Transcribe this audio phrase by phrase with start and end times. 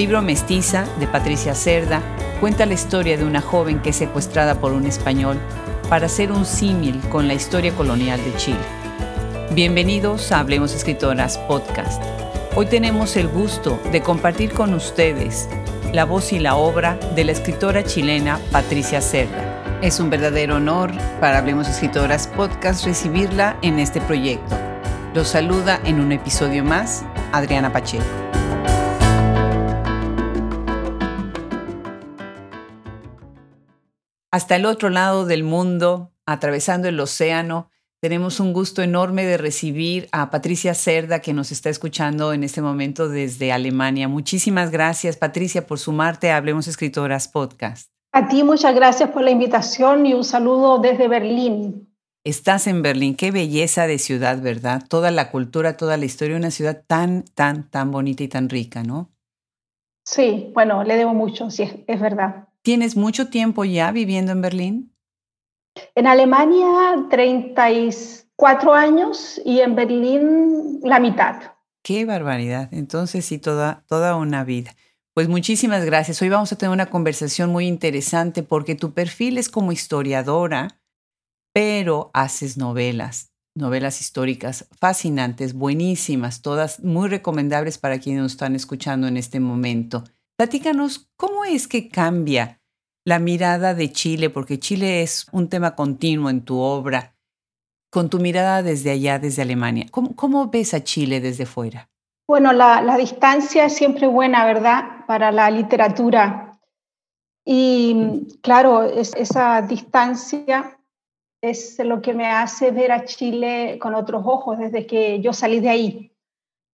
[0.00, 2.00] Libro Mestiza, de Patricia Cerda,
[2.40, 5.36] cuenta la historia de una joven que es secuestrada por un español
[5.90, 8.64] para hacer un símil con la historia colonial de Chile.
[9.52, 12.02] Bienvenidos a Hablemos Escritoras Podcast.
[12.56, 15.50] Hoy tenemos el gusto de compartir con ustedes
[15.92, 19.80] la voz y la obra de la escritora chilena Patricia Cerda.
[19.82, 24.56] Es un verdadero honor para Hablemos Escritoras Podcast recibirla en este proyecto.
[25.12, 28.29] Los saluda en un episodio más Adriana Pacheco.
[34.32, 37.68] Hasta el otro lado del mundo, atravesando el océano,
[38.00, 42.62] tenemos un gusto enorme de recibir a Patricia Cerda, que nos está escuchando en este
[42.62, 44.06] momento desde Alemania.
[44.06, 47.90] Muchísimas gracias, Patricia, por sumarte a Hablemos Escritoras Podcast.
[48.12, 51.88] A ti muchas gracias por la invitación y un saludo desde Berlín.
[52.24, 54.82] Estás en Berlín, qué belleza de ciudad, ¿verdad?
[54.88, 58.84] Toda la cultura, toda la historia, una ciudad tan, tan, tan bonita y tan rica,
[58.84, 59.10] ¿no?
[60.04, 62.49] Sí, bueno, le debo mucho, sí, es verdad.
[62.62, 64.96] ¿Tienes mucho tiempo ya viviendo en Berlín?
[65.94, 71.54] En Alemania 34 años y en Berlín la mitad.
[71.82, 72.68] Qué barbaridad.
[72.72, 74.74] Entonces sí, toda, toda una vida.
[75.14, 76.20] Pues muchísimas gracias.
[76.20, 80.80] Hoy vamos a tener una conversación muy interesante porque tu perfil es como historiadora,
[81.52, 89.08] pero haces novelas, novelas históricas fascinantes, buenísimas, todas muy recomendables para quienes nos están escuchando
[89.08, 90.04] en este momento.
[90.40, 92.62] Platícanos, ¿cómo es que cambia
[93.04, 94.30] la mirada de Chile?
[94.30, 97.14] Porque Chile es un tema continuo en tu obra,
[97.90, 99.84] con tu mirada desde allá, desde Alemania.
[99.90, 101.90] ¿Cómo, ves a Chile desde fuera?
[102.26, 105.04] Bueno, la, distancia es siempre buena, ¿verdad?
[105.06, 106.58] Para la literatura.
[107.44, 110.78] Y claro, esa distancia
[111.42, 115.60] es lo que me hace ver a Chile con otros ojos desde que yo salí
[115.60, 116.12] de ahí.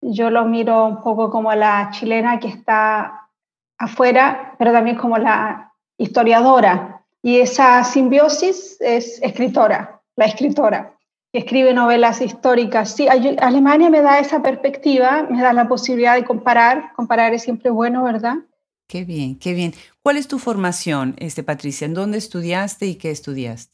[0.00, 3.25] Yo lo miro un poco como la chilena que está
[3.78, 7.04] afuera, pero también como la historiadora.
[7.22, 10.96] Y esa simbiosis es escritora, la escritora,
[11.32, 12.94] que escribe novelas históricas.
[12.94, 16.92] Sí, Alemania me da esa perspectiva, me da la posibilidad de comparar.
[16.94, 18.36] Comparar es siempre bueno, ¿verdad?
[18.88, 19.74] Qué bien, qué bien.
[20.02, 21.86] ¿Cuál es tu formación, este, Patricia?
[21.86, 23.72] ¿En dónde estudiaste y qué estudiaste?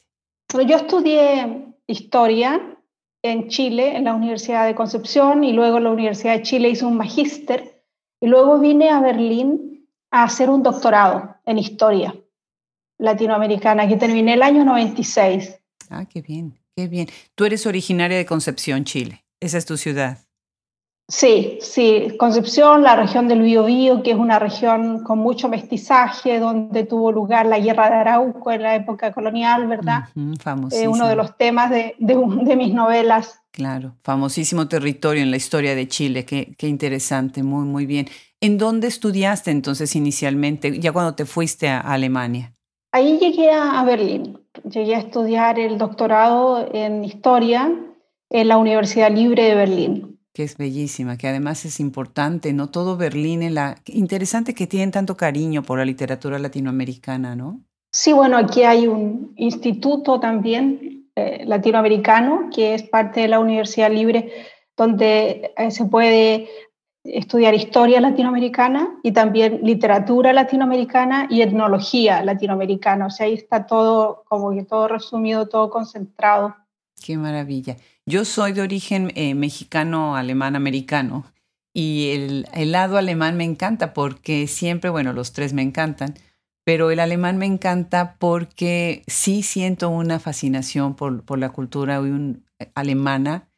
[0.67, 2.59] Yo estudié historia
[3.21, 6.85] en Chile, en la Universidad de Concepción, y luego en la Universidad de Chile hice
[6.85, 7.83] un magíster,
[8.19, 9.72] y luego vine a Berlín
[10.13, 12.15] a hacer un doctorado en historia
[12.99, 15.59] latinoamericana, que terminé el año 96.
[15.89, 17.07] Ah, qué bien, qué bien.
[17.33, 19.25] Tú eres originaria de Concepción, Chile.
[19.39, 20.19] Esa es tu ciudad.
[21.09, 26.85] Sí, sí, Concepción, la región del Biobío, que es una región con mucho mestizaje, donde
[26.85, 30.09] tuvo lugar la guerra de Arauco en la época colonial, ¿verdad?
[30.39, 30.93] famosísimo.
[30.93, 33.41] uno de los temas de, de, mis novelas.
[33.51, 38.07] Claro, famosísimo territorio en la historia de Chile, qué, qué interesante, muy, muy bien.
[38.43, 42.53] ¿En dónde estudiaste entonces inicialmente, ya cuando te fuiste a Alemania?
[42.91, 44.37] Ahí llegué a Berlín.
[44.69, 47.73] Llegué a estudiar el doctorado en historia
[48.29, 50.19] en la Universidad Libre de Berlín.
[50.33, 52.69] Que es bellísima, que además es importante, ¿no?
[52.69, 53.77] Todo Berlín, en la...
[53.85, 57.61] interesante que tienen tanto cariño por la literatura latinoamericana, ¿no?
[57.93, 63.89] Sí, bueno, aquí hay un instituto también eh, latinoamericano que es parte de la Universidad
[63.89, 64.33] Libre,
[64.75, 66.49] donde eh, se puede
[67.03, 73.07] estudiar historia latinoamericana y también literatura latinoamericana y etnología latinoamericana.
[73.07, 76.55] O sea, ahí está todo, como que todo resumido, todo concentrado.
[77.03, 77.77] Qué maravilla.
[78.05, 81.25] Yo soy de origen eh, mexicano, alemán, americano.
[81.73, 86.13] Y el, el, lado alemán me encanta porque siempre, bueno, los tres me encantan,
[86.63, 92.45] pero el alemán me encanta porque sí siento una fascinación por, por la cultura un,
[92.75, 93.49] alemana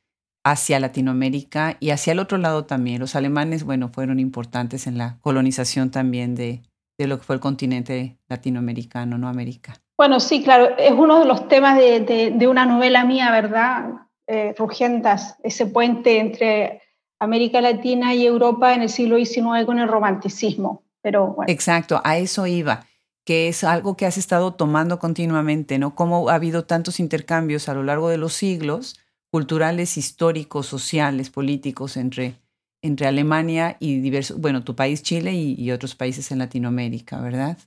[0.45, 3.00] hacia Latinoamérica y hacia el otro lado también.
[3.00, 6.62] Los alemanes, bueno, fueron importantes en la colonización también de,
[7.00, 9.27] de lo que fue el continente latinoamericano, ¿no?
[9.27, 9.74] América.
[9.97, 13.89] Bueno, sí, claro, es uno de los temas de, de, una novela mía, ¿verdad?
[14.27, 16.83] Eh, Rugientas, ese puente entre
[17.19, 20.83] América Latina y Europa en el siglo XIX con el romanticismo.
[21.01, 21.51] Pero bueno.
[21.51, 22.86] Exacto, a eso iba
[23.25, 25.95] que es algo que has estado tomando continuamente, ¿no?
[25.95, 29.00] Cómo ha habido tantos intercambios a lo largo de los siglos
[29.35, 32.39] culturales, históricos, sociales, políticos entre,
[32.81, 37.57] entre Alemania y diversos, bueno, tu país Chile y, otros países en Latinoamérica, ¿verdad?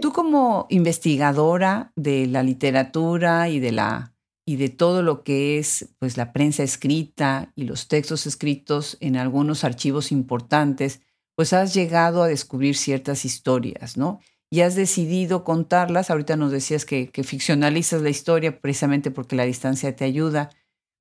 [0.00, 4.12] Tú como investigadora de la literatura y de la
[4.44, 9.16] y de todo lo que es pues la prensa escrita y los textos escritos en
[9.16, 11.00] algunos archivos importantes,
[11.36, 14.18] pues has llegado a descubrir ciertas historias, ¿no?
[14.52, 16.10] Y has decidido contarlas.
[16.10, 20.50] Ahorita nos decías que, ficcionalizas la historia precisamente porque la distancia te ayuda.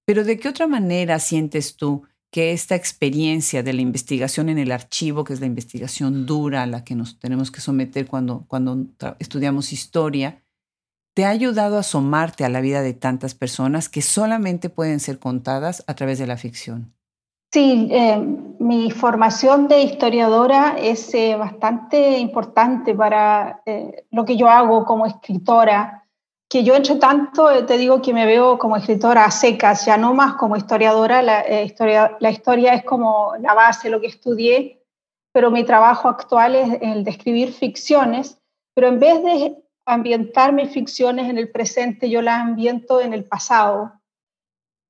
[0.05, 4.71] Pero ¿de qué otra manera sientes tú que esta experiencia de la investigación en el
[4.71, 8.85] archivo, que es la investigación dura a la que nos tenemos que someter cuando, cuando
[9.19, 10.41] estudiamos historia,
[11.13, 15.19] te ha ayudado a asomarte a la vida de tantas personas que solamente pueden ser
[15.19, 16.93] contadas a través de la ficción.
[17.53, 18.17] Sí, eh,
[18.59, 25.05] mi formación de historiadora es eh, bastante importante para eh, lo que yo hago como
[25.05, 26.01] escritora
[26.51, 30.13] que yo entre tanto te digo que me veo como escritora a secas, ya no
[30.13, 34.83] más como historiadora, la, historia, la historia es como la base, lo que estudié,
[35.31, 38.37] pero mi trabajo actual es el de escribir ficciones,
[38.75, 43.23] pero en vez de ambientar mis ficciones en el presente, yo las ambiento en el
[43.23, 43.93] pasado,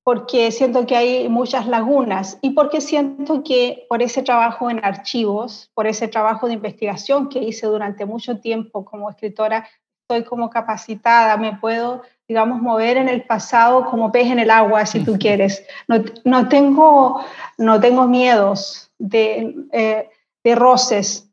[0.04, 5.70] porque siento que hay muchas lagunas y porque siento que por ese trabajo en archivos,
[5.76, 9.68] por ese trabajo de investigación que hice durante mucho tiempo como escritora,
[10.02, 14.86] estoy como capacitada, me puedo, digamos, mover en el pasado como pez en el agua,
[14.86, 15.66] si tú quieres.
[15.88, 17.24] No, no tengo,
[17.58, 20.10] no tengo miedos de, eh,
[20.44, 21.31] de roces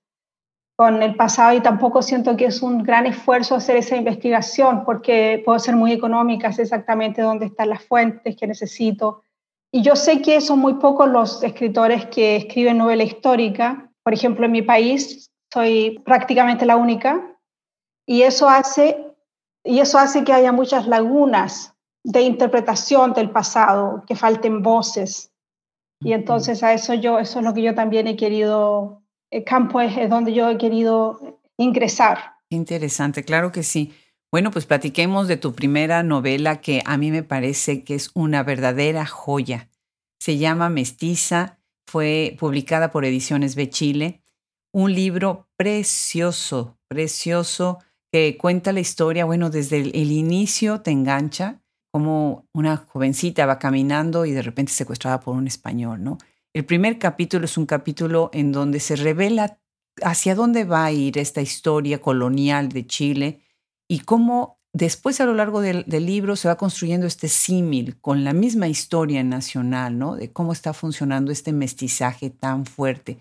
[0.79, 5.43] con el pasado y tampoco siento que es un gran esfuerzo hacer esa investigación porque
[5.45, 9.23] puedo ser muy económica, sé exactamente dónde están las fuentes que necesito.
[9.73, 13.91] Y yo sé que son muy pocos los escritores que escriben novela histórica.
[14.05, 17.37] Por ejemplo, en mi país soy prácticamente la única
[18.07, 19.05] y eso hace,
[19.65, 25.33] y eso hace que haya muchas lagunas de interpretación del pasado, que falten voces.
[26.01, 29.03] Y entonces a eso yo, eso es lo que yo también he querido,
[29.47, 32.37] campo es, donde yo he querido ingresar.
[32.51, 33.93] Interesante, claro que sí.
[34.31, 38.43] Bueno, pues platiquemos de tu primera novela que a mí me parece que es una
[38.43, 39.71] verdadera joya.
[40.21, 44.23] Se llama Mestiza, fue publicada por Ediciones B Chile,
[44.73, 47.79] un libro precioso, precioso
[48.13, 54.27] que cuenta la historia, bueno, desde el, inicio te engancha, como una jovencita va caminando
[54.27, 56.19] y de repente secuestrada por un español, ¿no?
[56.59, 59.61] El primer capítulo es un capítulo en donde se revela
[60.03, 63.43] hacia dónde va a ir esta historia colonial de Chile
[63.87, 68.25] y cómo después a lo largo del, del libro se va construyendo este símil con
[68.25, 70.17] la misma historia nacional, ¿no?
[70.17, 73.19] De cómo está funcionando este mestizaje tan fuerte.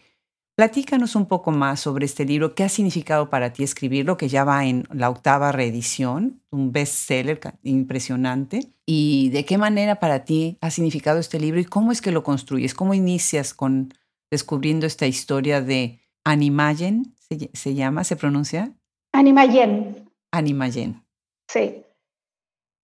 [0.57, 4.43] Platícanos un poco más sobre este libro, qué ha significado para ti escribirlo, que ya
[4.43, 10.71] va en la octava reedición, un bestseller impresionante, y de qué manera para ti ha
[10.71, 13.93] significado este libro y cómo es que lo construyes, cómo inicias con
[14.31, 18.73] descubriendo esta historia de Animayen, se, se llama, se pronuncia?
[19.13, 20.09] Animayen.
[20.31, 21.05] Animayen.
[21.47, 21.83] Sí.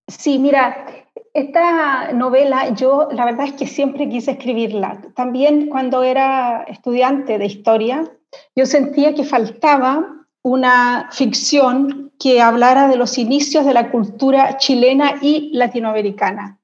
[0.07, 1.02] Sí, mira,
[1.33, 5.01] esta novela yo la verdad es que siempre quise escribirla.
[5.15, 8.11] También cuando era estudiante de historia,
[8.55, 15.15] yo sentía que faltaba una ficción que hablara de los inicios de la cultura chilena
[15.21, 16.59] y latinoamericana.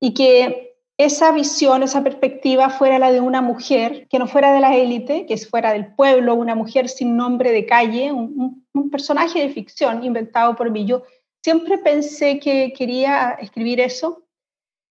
[0.00, 0.68] Y que
[0.98, 5.26] esa visión, esa perspectiva fuera la de una mujer que no fuera de la élite,
[5.26, 10.56] que fuera del pueblo, una mujer sin nombre de calle, un, personaje de ficción inventado
[10.56, 10.86] por mí.
[10.86, 11.02] Yo
[11.42, 14.22] siempre pensé que quería escribir eso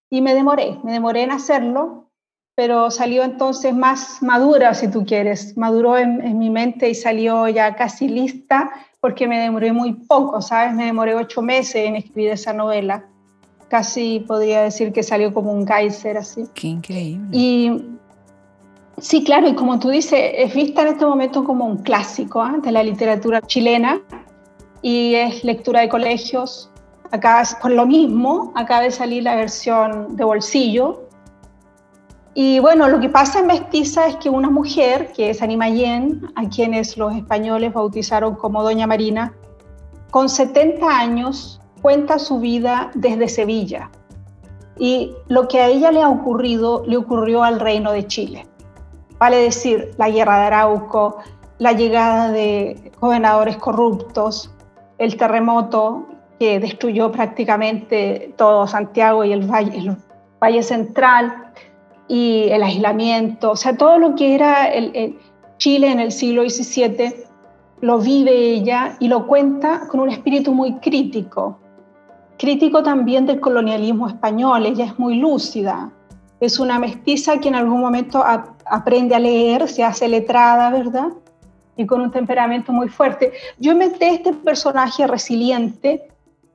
[0.09, 2.09] y me demoré, me demoré en hacerlo,
[2.55, 7.75] pero salió entonces más madura, si tú quieres, maduró en, mi mente y salió ya
[7.75, 10.73] casi lista porque me demoré muy poco, ¿sabes?
[10.73, 13.05] Me demoré ocho meses en escribir esa novela.
[13.67, 16.45] Casi podría decir que salió como un Kaiser así.
[16.55, 17.27] Qué increíble.
[17.31, 17.83] Y
[18.97, 22.55] sí, claro, y como tú dices, es vista en este momento como un clásico ¿ah?
[22.63, 24.01] de la literatura chilena
[24.81, 26.69] y es lectura de colegios.
[27.11, 31.07] Acá, por lo mismo, acaba de salir la versión de bolsillo.
[32.33, 36.31] Y bueno, lo que pasa en Mestiza es que una mujer, que es Anima Yen,
[36.35, 39.33] a quienes los españoles bautizaron como Doña Marina,
[40.11, 43.89] con 70 años cuenta su vida desde Sevilla.
[44.77, 48.45] Y lo que a ella le ha ocurrido, le ocurrió al reino de Chile.
[49.17, 51.17] Vale decir, la guerra de Arauco,
[51.57, 54.51] la llegada de gobernadores corruptos,
[54.97, 56.07] el terremoto
[56.39, 61.51] que destruyó prácticamente todo Santiago y el Valle, Central
[62.07, 64.69] y el aislamiento, o sea, todo lo que era
[65.57, 67.27] Chile en el siglo XVII
[67.81, 71.59] lo vive ella y lo cuenta con un espíritu muy crítico,
[72.37, 75.91] crítico también del colonialismo español, ella es muy lúcida,
[76.39, 78.23] es una mestiza que en algún momento
[78.65, 81.09] aprende a leer, se hace letrada, ¿verdad?
[81.77, 83.31] Y con un temperamento muy fuerte.
[83.59, 86.09] Yo inventé este personaje resiliente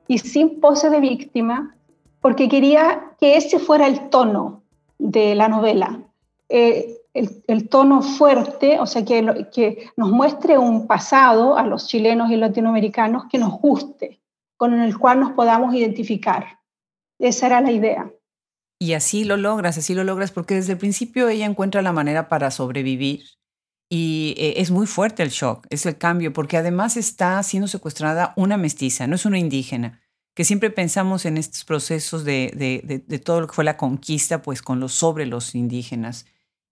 [0.07, 1.75] y sin pose de víctima
[2.21, 4.63] porque quería que ese fuera el tono
[4.99, 5.99] de la novela.
[6.49, 12.31] Eh, el, tono fuerte, o sea, que, que nos muestre un pasado a los chilenos
[12.31, 14.19] y latinoamericanos que nos guste,
[14.57, 16.59] con el cual nos podamos identificar.
[17.19, 18.11] Esa era la idea.
[18.79, 22.27] Y así lo logras, así lo logras, porque desde el principio ella encuentra la manera
[22.29, 23.23] para sobrevivir
[23.95, 28.33] y eh, es muy fuerte el shock, es el cambio, porque además está siendo secuestrada
[28.35, 30.01] una mestiza, no es una indígena,
[30.33, 34.41] que siempre pensamos en estos procesos de, de, de, todo lo que fue la conquista,
[34.41, 36.25] pues con los sobre los indígenas,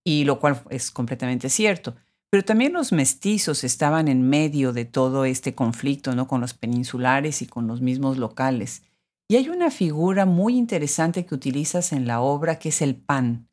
[0.03, 1.95] y lo cual es completamente cierto.
[2.31, 6.27] Pero también los mestizos estaban en medio de todo este conflicto, ¿no?
[6.27, 8.81] Con los peninsulares y con los mismos locales.
[9.27, 13.47] Y hay una figura muy interesante que utilizas en la obra, que es el pan,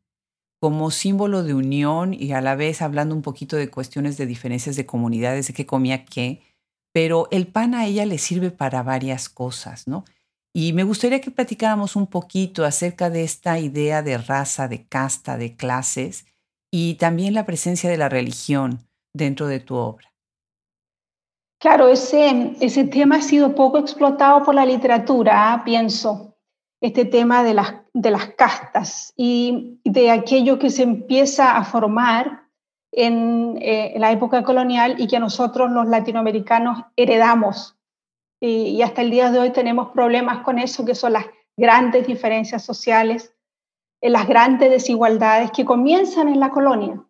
[0.61, 4.77] como símbolo de unión y a la vez hablando un poquito de cuestiones de diferencias
[4.77, 6.43] de comunidades, de qué comía qué,
[6.93, 10.05] pero el pan a ella le sirve para varias cosas, ¿no?
[10.53, 15.37] Y me gustaría que platicáramos un poquito acerca de esta idea de raza, de casta,
[15.37, 16.27] de clases
[16.73, 18.81] y también la presencia de la religión
[19.15, 20.13] dentro de tu obra.
[21.61, 25.65] Claro, ese, ese tema ha sido poco explotado por la literatura, ¿ah?
[25.65, 26.28] pienso,
[26.81, 32.49] este tema de las, de las castas y de aquello que se empieza a formar
[32.93, 37.77] en, eh, la época colonial y que nosotros los latinoamericanos heredamos.
[38.41, 42.65] Y, hasta el día de hoy tenemos problemas con eso, que son las grandes diferencias
[42.65, 43.35] sociales,
[44.01, 47.05] eh, las grandes desigualdades que comienzan en la colonia.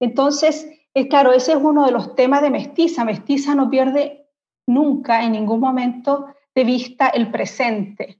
[0.00, 3.04] Entonces, es claro, ese es uno de los temas de Mestiza.
[3.04, 4.28] Mestiza no pierde
[4.66, 8.19] nunca, en ningún momento, de vista el presente.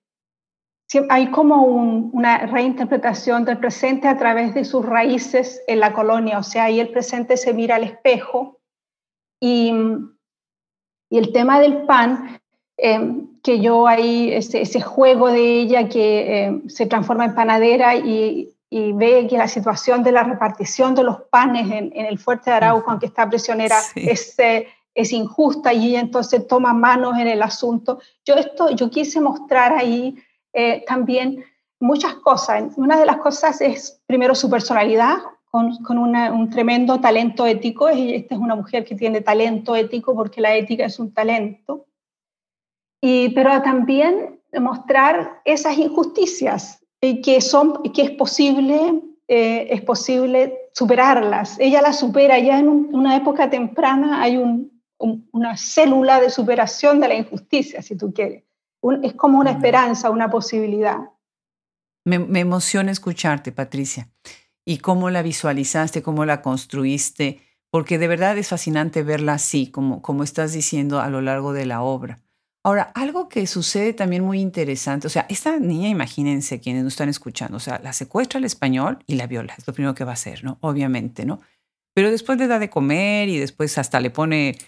[1.08, 6.42] Hay como una reinterpretación del presente a través de sus raíces en la colonia, o
[6.42, 8.58] sea, ahí el presente se mira al espejo
[9.40, 9.72] y,
[11.08, 12.40] y el tema del pan,
[12.76, 17.94] eh, que yo ahí, ese, ese, juego de ella que eh, se transforma en panadera
[17.94, 22.50] y y ve que la situación de la repartición de los panes en, el fuerte
[22.50, 27.26] de Arauco, aunque está prisionera, es, eh, es injusta y ella entonces toma manos en
[27.26, 27.98] el asunto.
[28.24, 30.16] Yo, esto, yo quise mostrar ahí
[30.52, 31.44] eh, también
[31.78, 32.72] muchas cosas.
[32.76, 35.18] Una de las cosas es primero su personalidad,
[35.50, 37.88] con, un tremendo talento ético.
[37.88, 41.86] Esta es una mujer que tiene talento ético porque la ética es un talento.
[43.00, 50.58] Y, pero también mostrar esas injusticias, y que, son, que es posible, eh, es posible
[50.74, 51.58] superarlas.
[51.58, 54.36] Ella las supera, ya en una época temprana hay
[54.98, 58.44] una célula de superación de la injusticia, si tú quieres.
[59.02, 60.98] Es como una esperanza, una posibilidad.
[62.04, 64.08] Me, me, emociona escucharte, Patricia,
[64.64, 70.02] y cómo la visualizaste, cómo la construiste, porque de verdad es fascinante verla así, como,
[70.02, 72.18] como estás diciendo a lo largo de la obra.
[72.62, 77.08] Ahora, algo que sucede también muy interesante, o sea, esta niña, imagínense quienes nos están
[77.08, 80.10] escuchando, o sea, la secuestra al español y la viola, es lo primero que va
[80.10, 80.58] a hacer, ¿no?
[80.60, 81.40] Obviamente, ¿no?
[81.94, 84.58] Pero después le da de comer y después hasta le pone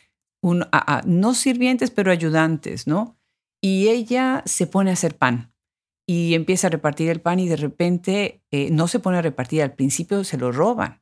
[0.43, 0.65] un,
[1.05, 3.17] no sirvientes, pero ayudantes, ¿no?
[3.63, 5.55] Y ella se pone a hacer pan
[6.07, 9.63] y empieza a repartir el pan y de repente eh, no se pone a repartir,
[9.63, 11.01] al principio se lo roban.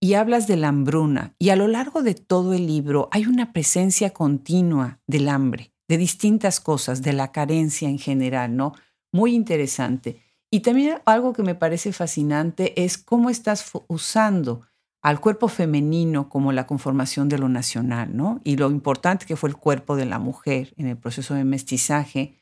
[0.00, 3.52] Y hablas de la hambruna y a lo largo de todo el libro hay una
[3.52, 8.72] presencia continua del hambre de distintas cosas, de la carencia en general, ¿no?
[9.12, 10.22] Muy interesante.
[10.50, 14.62] Y también algo que me parece fascinante es cómo estás usando
[15.02, 18.40] al cuerpo femenino como la conformación de lo nacional, ¿no?
[18.44, 22.38] Y lo importante que fue el cuerpo de la mujer en el proceso de mestizaje,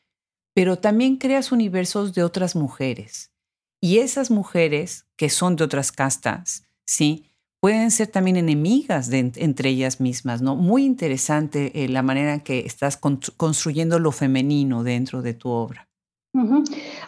[0.55, 3.33] pero también creas universos de otras mujeres.
[3.81, 7.31] Y esas mujeres que son de otras castas, ¿sí?
[7.61, 10.57] pueden ser también enemigas entre ellas mismas, ¿no?
[10.57, 15.89] Muy interesante eh, la manera en que estás construyendo lo femenino dentro de tu obra.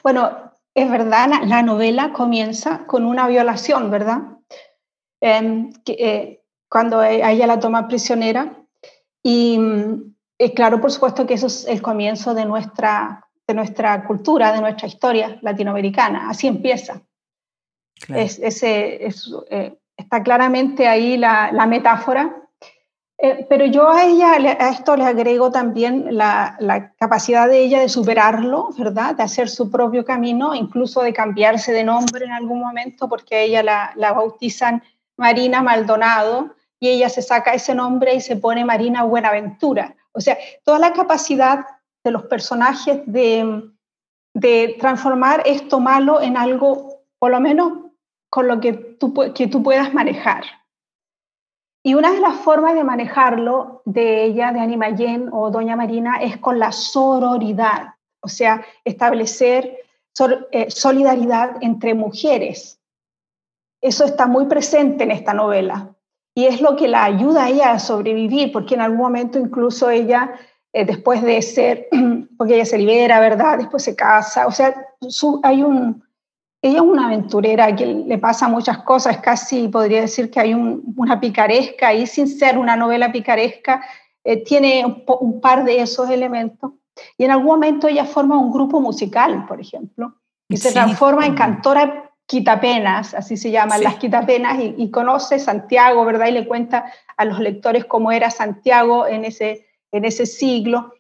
[0.03, 0.31] Bueno,
[0.75, 4.23] es verdad, la, novela comienza con una violación, ¿verdad?
[5.25, 8.57] Em, que, eh, cuando ella la toma prisionera.
[9.23, 9.57] Y
[10.37, 14.61] eh, claro, por supuesto que eso es el comienzo de nuestra, de nuestra cultura, de
[14.61, 16.29] nuestra historia latinoamericana.
[16.29, 17.03] Así empieza.
[18.09, 19.31] Es, ese, es,
[19.97, 22.37] está claramente ahí la, metáfora.
[23.17, 26.57] Eh, pero yo a ella, a esto le agrego también la,
[26.99, 29.15] capacidad de ella de superarlo, ¿verdad?
[29.15, 33.63] De hacer su propio camino, incluso de cambiarse de nombre en algún momento, porque ella
[33.63, 34.83] la, la bautizan
[35.17, 39.95] Marina Maldonado y ella se saca ese nombre y se pone Marina Buenaventura.
[40.13, 41.67] O sea, toda la capacidad
[42.05, 43.71] de los personajes de,
[44.35, 47.73] de transformar esto malo en algo, por lo menos
[48.29, 50.45] con lo que tú, que tú puedas manejar.
[51.85, 56.37] Y una de las formas de manejarlo de ella, de Animayén o Doña Marina, es
[56.39, 59.79] con la sororidad, o sea, establecer
[60.53, 62.81] eh, solidaridad entre mujeres.
[63.83, 65.93] Eso está muy presente en esta novela
[66.35, 69.91] y es lo que la ayuda a ella a sobrevivir, porque en algún momento incluso
[69.91, 70.33] ella,
[70.73, 71.89] eh, después de ser,
[72.39, 73.59] porque ella se libera, ¿verdad?
[73.59, 74.75] Después se casa, o sea,
[75.43, 76.03] hay un,
[76.63, 81.21] ella es una aventurera que le pasa muchas cosas, casi podría decir que hay una
[81.21, 83.85] picaresca y sin ser una novela picaresca,
[84.25, 86.73] eh, tiene un, par de esos elementos.
[87.19, 90.15] Y en algún momento ella forma un grupo musical, por ejemplo,
[90.49, 92.02] y se transforma en cantora
[92.33, 96.29] quitapenas, así se llaman las quitapenas, y, y, conoce Santiago, ¿verdad?
[96.29, 100.95] Y le cuenta a los lectores cómo era Santiago en ese, en ese siglo.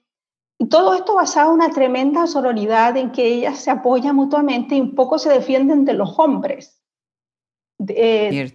[0.58, 4.82] Y todo esto basado en una tremenda sororidad en que ellas se apoyan mutuamente y
[4.82, 6.82] un poco se defienden de los hombres.
[7.88, 8.54] Eh,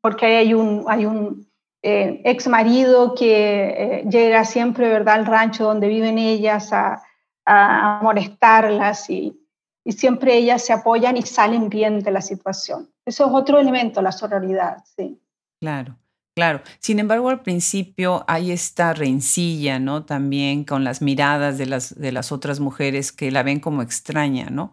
[0.00, 1.46] porque hay un, hay un
[1.82, 5.16] eh, ex marido que eh, llega siempre ¿verdad?
[5.16, 7.02] al rancho donde viven ellas a,
[7.44, 9.43] a molestarlas y,
[9.84, 12.90] y siempre ellas se apoyan y salen bien de la situación.
[13.04, 15.20] Eso es otro elemento, la sororidad, sí.
[15.60, 15.98] Claro.
[16.36, 20.04] Claro, sin embargo al principio hay esta rencilla, ¿no?
[20.04, 24.50] También con las miradas de las, de las otras mujeres que la ven como extraña,
[24.50, 24.72] ¿no?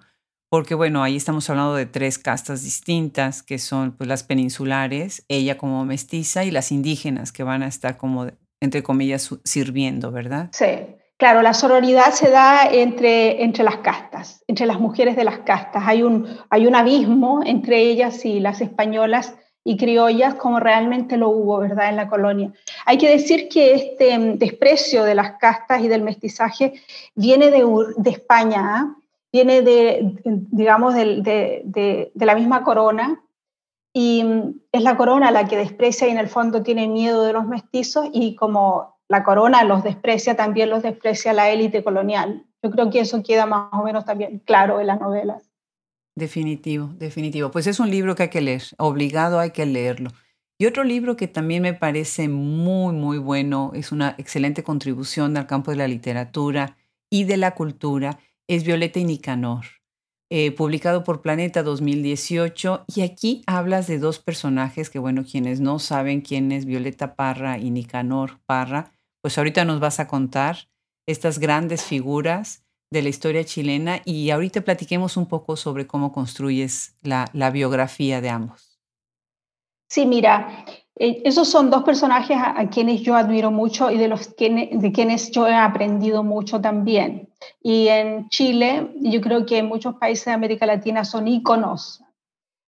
[0.50, 5.58] Porque bueno, ahí estamos hablando de tres castas distintas, que son pues las peninsulares, ella
[5.58, 8.28] como mestiza y las indígenas que van a estar como,
[8.60, 10.50] entre comillas, sirviendo, ¿verdad?
[10.52, 10.66] Sí,
[11.22, 15.84] claro, la sororidad se da entre, entre las castas, entre las mujeres de las castas.
[15.86, 21.30] Hay un, hay un abismo entre ellas y las españolas y criollas como realmente lo
[21.30, 22.52] hubo, ¿verdad?, en la colonia.
[22.88, 26.74] Hay que decir que este mm, desprecio de las castas y del mestizaje
[27.14, 28.96] viene de, de España, ¿ah?
[29.32, 33.24] viene de, digamos, de, de, de, la misma corona,
[33.94, 37.34] y mm, es la corona la que desprecia y en el fondo tiene miedo de
[37.34, 42.46] los mestizos, y como la corona los desprecia, también los desprecia la élite colonial.
[42.64, 45.52] Yo creo que eso queda más o menos también claro en las novelas.
[46.16, 47.52] Definitivo, definitivo.
[47.52, 50.12] Pues es un libro que hay que leer, obligado hay que leerlo.
[50.58, 55.46] Y otro libro que también me parece muy, muy bueno, es una excelente contribución al
[55.46, 56.78] campo de la literatura
[57.10, 59.66] y de la cultura, es Violeta y Nicanor,
[60.30, 62.86] eh, publicado por Planeta 2018.
[62.88, 67.58] Y aquí hablas de dos personajes que, bueno, quienes no saben quién es Violeta Parra
[67.58, 70.68] y Nicanor Parra, pues ahorita nos vas a contar
[71.06, 76.98] estas grandes figuras de la historia chilena y ahorita platiquemos un poco sobre cómo construyes
[77.02, 78.80] la, biografía de ambos.
[79.90, 84.36] Sí, mira, eh, esos son dos personajes a, quienes yo admiro mucho y de, los
[84.36, 87.30] de quienes yo he aprendido mucho también.
[87.62, 92.04] Y en Chile, yo creo que en muchos países de América Latina son íconos.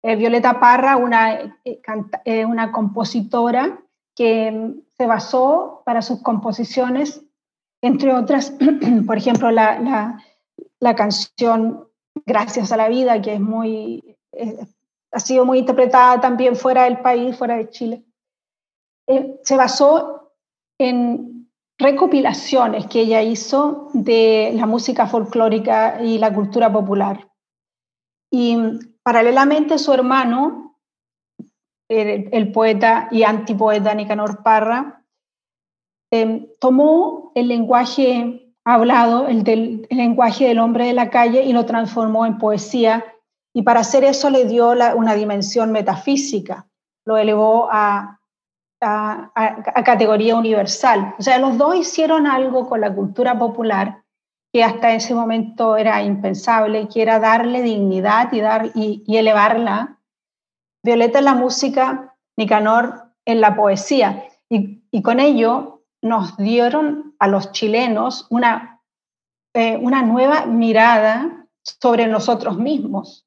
[0.02, 3.80] Eh, Violeta Parra, una, eh, una compositora
[4.14, 7.24] que se basó para sus composiciones
[7.80, 8.52] entre otras,
[9.06, 10.22] por ejemplo, la,
[10.94, 11.88] canción
[12.26, 14.18] Gracias a la vida, que es muy,
[15.10, 18.04] ha sido muy interpretada también fuera del país, fuera de Chile,
[19.08, 20.34] eh, se basó
[20.78, 27.30] en recopilaciones que ella hizo de la música folclórica y la cultura popular.
[28.30, 28.58] Y
[29.02, 30.69] paralelamente su hermano,
[31.90, 35.00] el, el poeta y antipoeta Nicanor Parra,
[36.10, 41.66] Em, tomó el lenguaje hablado, el, del, lenguaje del hombre de la calle, y lo
[41.66, 43.04] transformó en poesía.
[43.54, 46.66] Y para hacer eso le dio una dimensión metafísica,
[47.04, 48.20] lo elevó a,
[48.80, 49.32] a,
[49.84, 51.14] categoría universal.
[51.18, 54.02] O sea, los dos hicieron algo con la cultura popular
[54.52, 59.99] que hasta ese momento era impensable, que era darle dignidad y, dar, y, y elevarla.
[60.82, 64.24] Violeta en la música, Nicanor en la poesía.
[64.48, 68.80] Y, con ello nos dieron a los chilenos una,
[69.54, 73.26] eh, una nueva mirada sobre nosotros mismos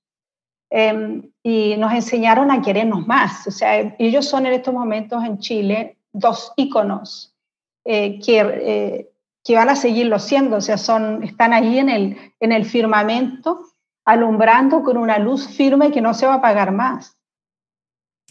[0.69, 3.47] em, y nos enseñaron a querernos más.
[3.47, 7.33] O sea, ellos son en estos momentos en Chile dos íconos
[7.85, 9.11] eh, que, eh,
[9.43, 13.61] que van a seguirlo siendo, o sea, son, están ahí en el, en el firmamento
[14.05, 17.17] alumbrando con una luz firme que no se va a apagar más.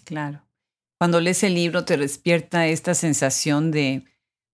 [0.05, 0.43] Claro.
[0.99, 4.05] Cuando lees el libro te despierta esta sensación de,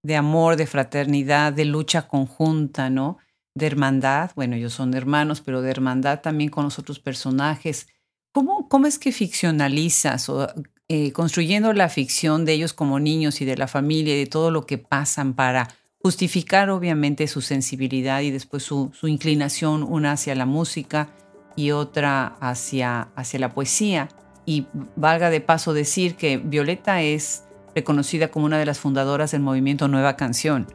[0.02, 3.18] de amor, de fraternidad, de lucha conjunta, ¿no?
[3.54, 4.30] De hermandad.
[4.34, 7.88] Bueno, ellos son hermanos, pero de hermandad también con los otros personajes.
[8.32, 10.48] ¿Cómo, cómo es que ficcionalizas o
[10.88, 14.50] eh, construyendo la ficción de ellos como niños y de la familia y de todo
[14.50, 15.68] lo que pasan para
[16.00, 21.10] justificar obviamente su sensibilidad y después su, su inclinación, una hacia la música
[21.56, 24.08] y otra hacia, hacia la poesía?
[24.48, 29.42] Y valga de paso decir que Violeta es reconocida como una de las fundadoras del
[29.42, 30.66] movimiento Nueva Canción,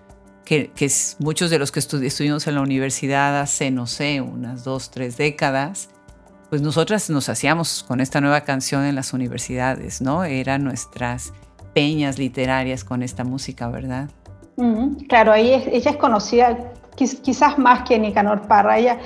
[0.45, 4.63] que, que es, muchos de los que estuvimos en la universidad hace, no sé, unas
[4.63, 5.89] dos, tres décadas,
[6.51, 10.23] pues nosotras nos hacíamos con esta nueva canción en las universidades, ¿no?
[10.23, 11.33] Eran nuestras
[11.73, 14.07] peñas literarias con esta música, ¿verdad?
[15.09, 18.77] claro, ahí ella es conocida quizás más que Nicanor Parra.
[18.77, 18.99] Ella,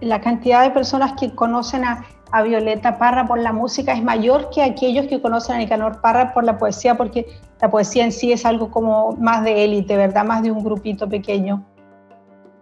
[0.00, 4.50] la cantidad de personas que conocen a, a, Violeta Parra por la música es mayor
[4.50, 7.26] que aquellos que conocen a Nicanor Parra por la poesía, porque
[7.60, 10.24] la poesía en sí es algo como más de élite, ¿verdad?
[10.24, 11.64] Más de un grupito pequeño.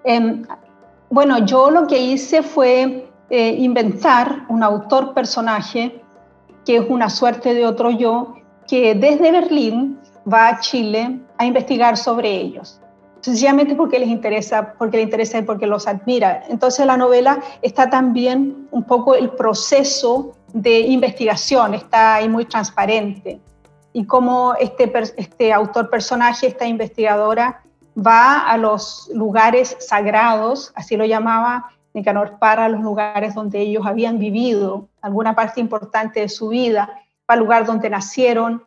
[0.05, 0.43] Em,
[1.11, 6.03] bueno, yo lo que hice fue eh, inventar un autor personaje,
[6.65, 8.35] que es una suerte de otro yo,
[8.69, 9.99] que desde Berlín
[10.31, 12.82] va a Chile a investigar sobre ellos
[13.23, 16.45] sencillamente porque les interesa, porque le interesa y porque los admira.
[16.49, 23.41] Entonces la novela está también un poco el proceso de investigación, está ahí muy transparente.
[23.95, 27.63] Y cómo este, este autor personaje, esta investigadora,
[27.97, 34.19] va a los lugares sagrados, así lo llamaba Nicanor Parra, los lugares donde ellos habían
[34.19, 36.89] vivido alguna parte importante de su vida,
[37.31, 38.65] va al lugar donde nacieron,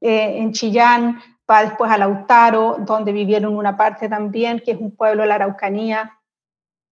[0.00, 4.94] eh, en Chillán, va después a Lautaro, donde vivieron una parte también, que es un
[4.94, 6.18] pueblo de la Araucanía,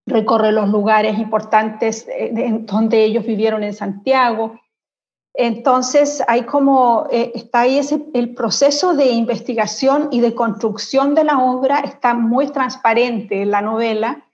[0.06, 4.60] recorre los lugares importantes eh, donde ellos vivieron en Santiago.
[5.36, 11.24] Entonces, hay como, eh, está ahí ese, el proceso de investigación y de construcción de
[11.24, 14.24] la obra está muy transparente en la novela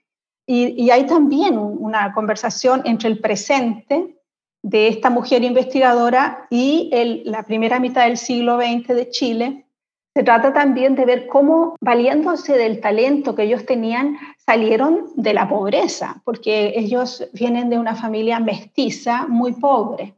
[0.45, 4.17] y, hay también una conversación entre el presente
[4.61, 9.65] de esta mujer investigadora y el, la primera mitad del siglo XX de Chile,
[10.13, 15.47] se trata también de ver cómo, valiéndose del talento que ellos tenían, salieron de la
[15.47, 20.15] pobreza, porque ellos vienen de una familia mestiza muy pobre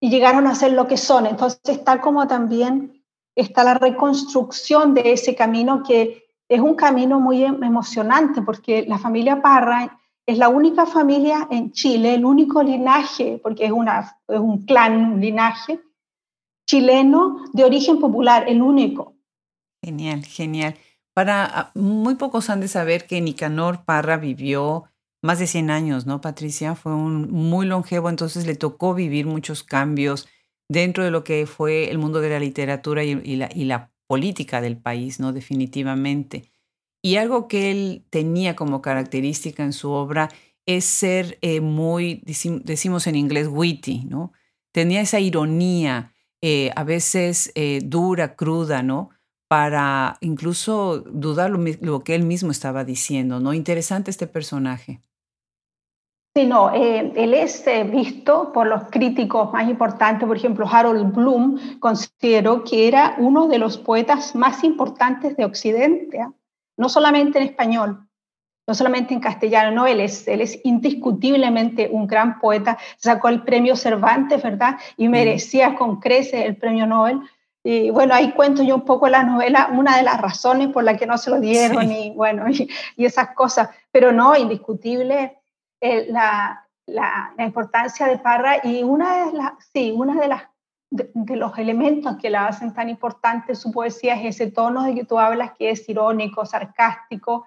[0.00, 1.26] y llegaron a ser lo que son.
[1.26, 3.04] Entonces está como también
[3.36, 8.98] está la reconstrucción de ese camino que es un camino muy em, emocionante porque la
[8.98, 14.38] familia Parra es la única familia en Chile, el único linaje, porque es, una, es
[14.38, 15.80] un clan, un linaje
[16.66, 19.17] chileno de origen popular, el único.
[19.88, 20.74] Genial, genial.
[21.14, 24.84] Para ah, muy pocos han de saber que Nicanor Parra vivió
[25.22, 26.74] más de 100 años, ¿no, Patricia?
[26.74, 30.28] Fue un muy longevo, entonces le tocó vivir muchos cambios
[30.68, 35.20] dentro de lo que fue el mundo de la literatura y, la, política del país,
[35.20, 35.32] ¿no?
[35.32, 36.50] Definitivamente.
[37.02, 40.28] Y algo que él tenía como característica en su obra
[40.66, 42.22] es ser eh, muy,
[42.64, 44.32] decimos en inglés, witty, ¿no?
[44.72, 49.10] Tenía esa ironía, eh, a veces eh, dura, cruda, ¿no?
[49.48, 53.54] Para incluso dudar lo, que él mismo estaba diciendo, ¿no?
[53.54, 55.00] Interesante este personaje.
[56.36, 61.12] Sí, no, eh, él es eh, visto por los críticos más importantes, por ejemplo, Harold
[61.14, 66.32] Bloom consideró que era uno de los poetas más importantes de Occidente, ¿ah?
[66.76, 68.06] no solamente en español,
[68.68, 73.42] no solamente en castellano, no, él es, él es indiscutiblemente un gran poeta, sacó el
[73.42, 74.76] premio Cervantes, ¿verdad?
[74.98, 77.20] Y merecía con creces el premio Nobel,
[77.64, 80.98] y bueno, ahí cuento yo un poco la novela, una de las razones por las
[80.98, 82.68] que no se lo dieron y bueno, y,
[83.04, 85.38] esas cosas, pero no, indiscutible
[85.80, 90.42] eh, la, la, importancia de Parra y una de las, sí, una de las
[90.90, 95.04] de, los elementos que la hacen tan importante su poesía es ese tono de que
[95.04, 97.46] tú hablas que es irónico, sarcástico,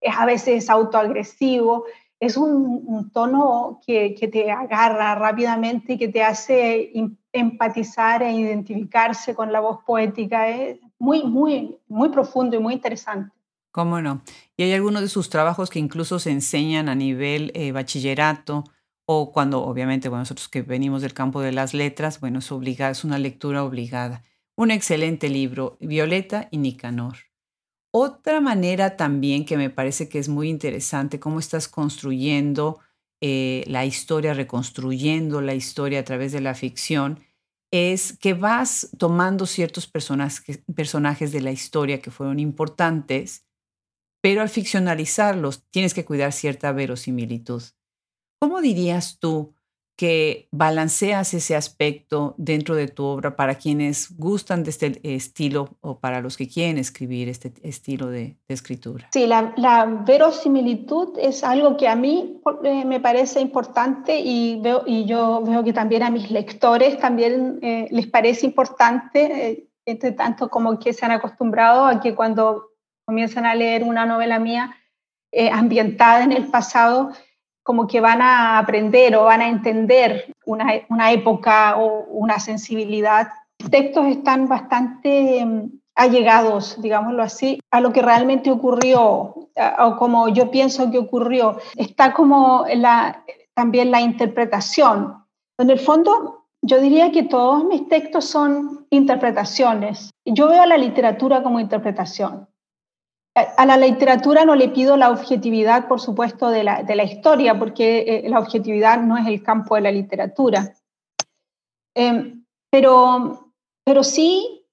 [0.00, 1.84] es a veces autoagresivo,
[2.20, 6.92] es un, tono que, te agarra rápidamente y que te hace
[7.32, 10.48] empatizar e identificarse con la voz poética.
[10.48, 13.32] Es muy, muy, muy profundo y muy interesante.
[13.70, 14.22] ¿Cómo no?
[14.56, 18.64] Y hay algunos de sus trabajos que incluso se enseñan a nivel eh, bachillerato
[19.04, 23.04] o cuando, obviamente, bueno, nosotros que venimos del campo de las letras, bueno, es, es
[23.04, 24.22] una lectura obligada.
[24.56, 27.27] Un excelente libro, Violeta y Nicanor.
[27.90, 32.80] Otra manera también que me parece que es muy interesante, cómo estás construyendo
[33.20, 37.20] eh, la historia, reconstruyendo la historia a través de la ficción,
[37.72, 43.46] es que vas tomando ciertos personajes, personajes de la historia que fueron importantes,
[44.22, 47.62] pero al ficcionalizarlos tienes que cuidar cierta verosimilitud.
[48.40, 49.54] ¿Cómo dirías tú
[49.98, 55.98] que balanceas ese aspecto dentro de tu obra para quienes gustan de este estilo o
[55.98, 59.08] para los que quieren escribir este estilo de, escritura?
[59.12, 65.04] Sí, la, verosimilitud es algo que a mí eh, me parece importante y, veo, y
[65.04, 70.48] yo veo que también a mis lectores también eh, les parece importante, eh, entre tanto
[70.48, 72.68] como que se han acostumbrado a que cuando
[73.04, 74.76] comienzan a leer una novela mía
[75.52, 77.10] ambientada en el pasado,
[77.68, 83.28] como que van a aprender o van a entender una, una época o una sensibilidad.
[83.58, 89.34] Los textos están bastante em, allegados, digámoslo así, a lo que realmente ocurrió
[89.80, 91.58] o como yo pienso que ocurrió.
[91.76, 95.26] Está como la, también la interpretación.
[95.58, 100.08] En el fondo, yo diría que todos mis textos son interpretaciones.
[100.24, 102.47] Yo veo a la literatura como interpretación.
[103.40, 107.58] A la literatura no le pido la objetividad, por supuesto, de la, de la historia,
[107.58, 110.74] porque eh, la objetividad no es el campo de la literatura.
[111.94, 113.52] Em, pero,
[113.84, 114.64] pero sí,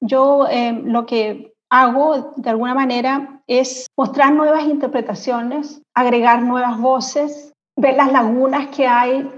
[0.00, 7.52] yo em, lo que hago de alguna manera es mostrar nuevas interpretaciones, agregar nuevas voces,
[7.76, 9.30] ver las lagunas que hay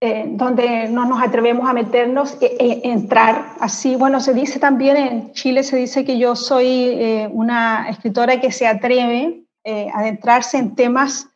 [0.00, 3.96] eh, donde no nos atrevemos a meternos, e, e, entrar así.
[3.96, 8.52] Bueno, se dice también en Chile, se dice que yo soy eh, una escritora que
[8.52, 11.28] se atreve eh, a adentrarse en temas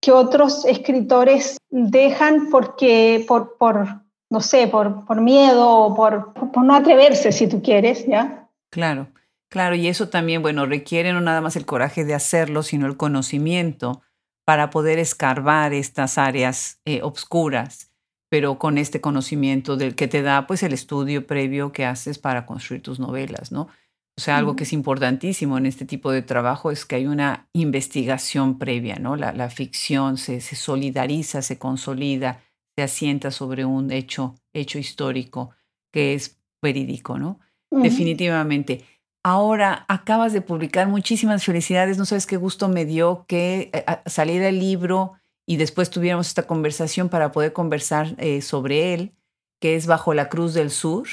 [0.00, 6.64] que otros escritores dejan porque, por, por no sé, por, por miedo o por, por
[6.64, 8.48] no atreverse, si tú quieres, ¿ya?
[8.70, 9.08] Claro.
[9.50, 12.96] Claro, y eso también, bueno, requiere no nada más el coraje de hacerlo, sino el
[12.96, 14.00] conocimiento
[14.44, 17.89] para poder escarbar estas áreas eh, obscuras,
[18.30, 22.46] pero con este conocimiento del que te da pues el estudio previo que haces para
[22.46, 23.68] construir tus novelas, ¿no?
[24.16, 27.48] O sea, algo que es importantísimo en este tipo de trabajo es que hay una
[27.54, 29.16] investigación previa, ¿no?
[29.16, 32.42] La, ficción se, se, solidariza, se consolida,
[32.76, 35.50] se asienta sobre un hecho, hecho histórico
[35.90, 37.40] que es verídico, ¿no?
[37.70, 38.84] Definitivamente.
[39.24, 44.48] Ahora acabas de publicar muchísimas felicidades, no sabes qué gusto me dio que eh, saliera
[44.48, 45.14] el libro
[45.50, 49.16] y después tuviéramos esta conversación para poder conversar eh, sobre él,
[49.60, 51.08] que es Bajo la Cruz del Sur,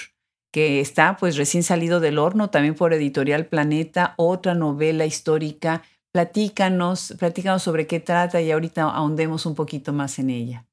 [0.54, 5.82] que está pues recién salido del horno, también por Editorial Planeta, otra novela histórica.
[6.12, 10.68] Platícanos, platícanos sobre qué trata y ahorita ahondemos un poquito más en ella.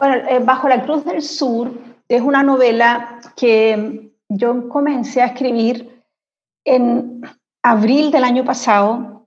[0.00, 1.72] Eh, Bajo la Cruz del Sur
[2.06, 6.04] es una novela que yo comencé a escribir
[6.64, 7.22] en
[7.64, 9.26] abril del año pasado,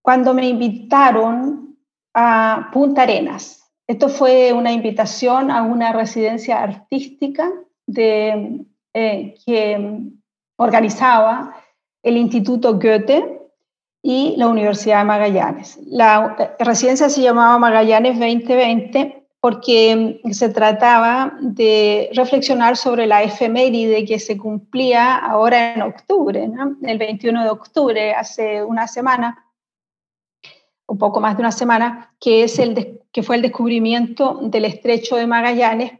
[0.00, 1.75] cuando me invitaron
[2.16, 3.70] a Punta Arenas.
[3.86, 7.52] Esto fue una invitación a una residencia artística
[7.86, 10.00] de, eh, que
[10.56, 11.54] organizaba
[12.02, 13.42] el Instituto Goethe
[14.02, 15.78] y la Universidad de Magallanes.
[15.84, 24.18] La residencia se llamaba Magallanes 2020 porque se trataba de reflexionar sobre la efeméride que
[24.18, 26.48] se cumplía ahora en octubre,
[26.82, 29.45] el 21 de octubre, hace una semana,
[30.88, 35.16] un poco más de una semana, que, es el que fue el descubrimiento del estrecho
[35.16, 35.92] de Magallanes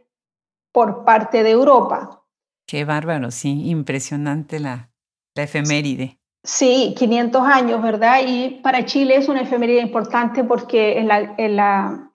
[0.71, 2.23] por parte de Europa.
[2.65, 4.89] Qué bárbaro, sí, impresionante la,
[5.35, 6.19] la efeméride.
[6.43, 8.21] Sí, 500 años, ¿verdad?
[8.25, 12.07] Y para Chile es una efeméride importante porque en la, en la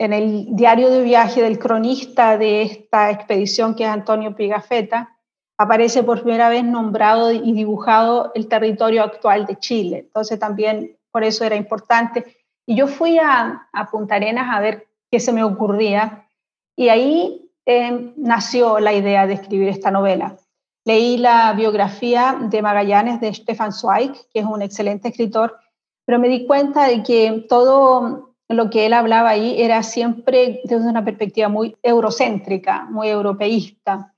[0.00, 5.18] en el diario de viaje del cronista de esta expedición, que es Antonio Pigafetta,
[5.58, 9.98] aparece por primera vez nombrado y dibujado el territorio actual de Chile.
[9.98, 12.36] Entonces también por eso era importante.
[12.66, 16.28] Y yo fui a, Punta Arenas a ver qué se me ocurría
[16.76, 20.36] y ahí eh, nació la idea de escribir esta novela.
[20.84, 25.58] Leí la biografía de Magallanes de Stefan Zweig, que es un excelente escritor,
[26.06, 30.88] pero me di cuenta de que todo lo que él hablaba ahí era siempre desde
[30.88, 34.14] una perspectiva muy eurocéntrica, muy europeísta.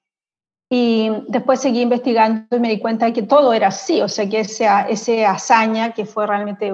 [0.74, 4.26] Y después seguí investigando y me di cuenta de que todo era así, o sea,
[4.26, 6.72] que esa, esa hazaña, que fue realmente,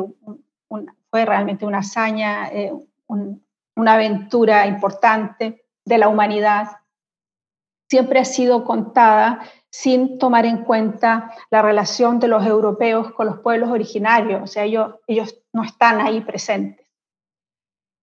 [1.11, 2.73] fue realmente una hazaña, eh,
[3.09, 6.77] una aventura importante de la humanidad,
[7.91, 13.41] siempre ha sido contada sin tomar en cuenta la relación de los europeos con los
[13.41, 16.87] pueblos originarios, o sea, ellos, ellos no están ahí presentes.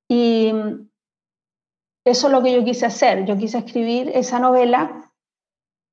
[0.09, 0.51] Y
[2.05, 3.25] eso es lo que yo quise hacer.
[3.25, 5.04] Yo quise escribir esa novela,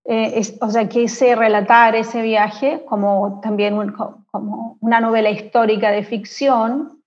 [0.04, 3.92] eh, o sea, quise relatar ese viaje como también
[4.30, 7.02] como una novela histórica de ficción,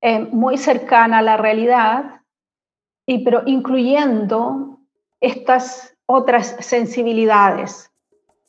[0.00, 2.22] eh, muy cercana a la realidad,
[3.06, 4.78] y, pero incluyendo
[5.20, 7.90] estas otras sensibilidades,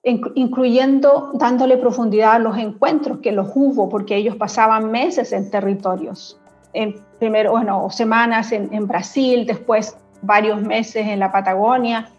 [0.04, 6.40] incluyendo dándole profundidad a los encuentros que los hubo, porque ellos pasaban meses en territorios
[6.74, 12.10] en primero, bueno, semanas en, Brasil, después varios meses en la Patagonia,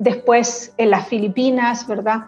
[0.00, 2.24] después en las Filipinas, ¿verdad?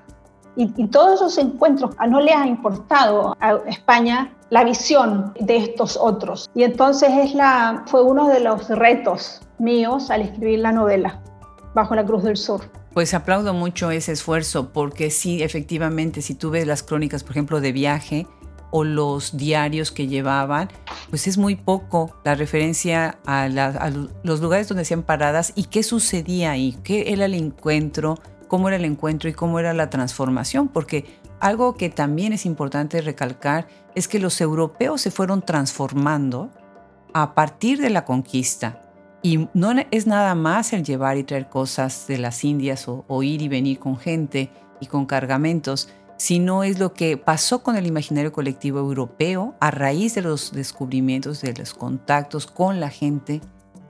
[0.54, 6.50] Y, todos esos encuentros no le ha importado a España la visión de estos otros.
[6.54, 11.22] Y entonces es la, fue uno de los retos míos al escribir la novela,
[11.74, 12.60] Bajo la Cruz del Sur.
[12.92, 17.62] Pues aplaudo mucho ese esfuerzo porque sí, efectivamente, si tú ves las crónicas, por ejemplo,
[17.62, 18.26] de viaje,
[18.72, 20.68] o los diarios que llevaban,
[21.10, 23.48] pues es muy poco la referencia a,
[24.24, 28.78] los lugares donde hacían paradas y qué sucedía ahí, qué era el encuentro, cómo era
[28.78, 31.04] el encuentro y cómo era la transformación, porque
[31.38, 36.50] algo que también es importante recalcar es que los europeos se fueron transformando
[37.12, 38.78] a partir de la conquista.
[39.22, 43.42] Y no es nada más el llevar y traer cosas de las Indias o ir
[43.42, 48.32] y venir con gente y con cargamentos, sino es lo que pasó con el imaginario
[48.32, 53.40] colectivo europeo a raíz de los descubrimientos, de los contactos con la gente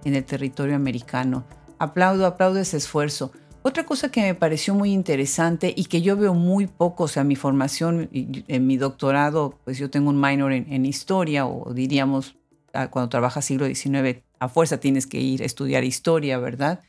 [0.04, 1.44] en el territorio americano.
[1.78, 3.32] Aplaudo, aplaudo ese esfuerzo.
[3.64, 7.22] Otra cosa que me pareció muy interesante y que yo veo muy poco, o sea,
[7.22, 12.36] mi formación, en mi doctorado, pues yo tengo un minor en, historia, o diríamos,
[12.72, 16.80] ah, cuando trabajas siglo XIX, a fuerza tienes que ir a estudiar historia, ¿verdad?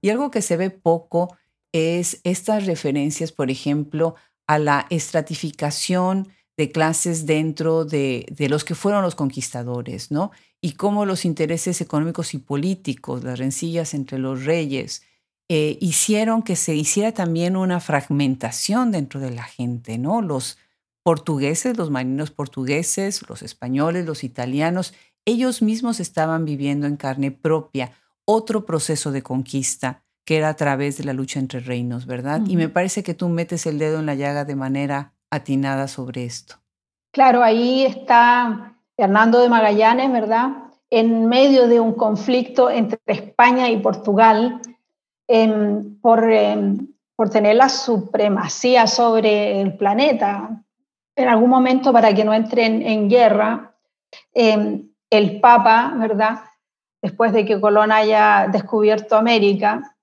[0.00, 1.36] Y algo que se ve poco
[1.72, 4.14] es estas referencias, por ejemplo,
[4.46, 10.30] a la estratificación de clases dentro de, de, los que fueron los conquistadores, ¿no?
[10.60, 15.02] Y cómo los intereses económicos y políticos, las rencillas entre los reyes,
[15.50, 20.22] eh, hicieron que se hiciera también una fragmentación dentro de la gente, ¿no?
[20.22, 20.56] Los
[21.02, 24.94] portugueses, los marinos portugueses, los españoles, los italianos,
[25.26, 27.92] ellos mismos estaban viviendo en carne propia
[28.24, 32.40] otro proceso de conquista que era a través de la lucha entre reinos, ¿verdad?
[32.46, 36.24] Y me parece que tú metes el dedo en la llaga de manera atinada sobre
[36.24, 36.56] esto.
[37.12, 40.50] Claro, ahí está Hernando de Magallanes, ¿verdad?
[40.90, 44.60] En medio de un conflicto entre España y Portugal,
[46.00, 50.62] por, em, por tener la supremacía sobre el planeta.
[51.16, 53.74] En algún momento, para que no entren en guerra,
[54.32, 56.40] em, el Papa, ¿verdad?
[57.02, 59.93] Después de que Colón haya descubierto América,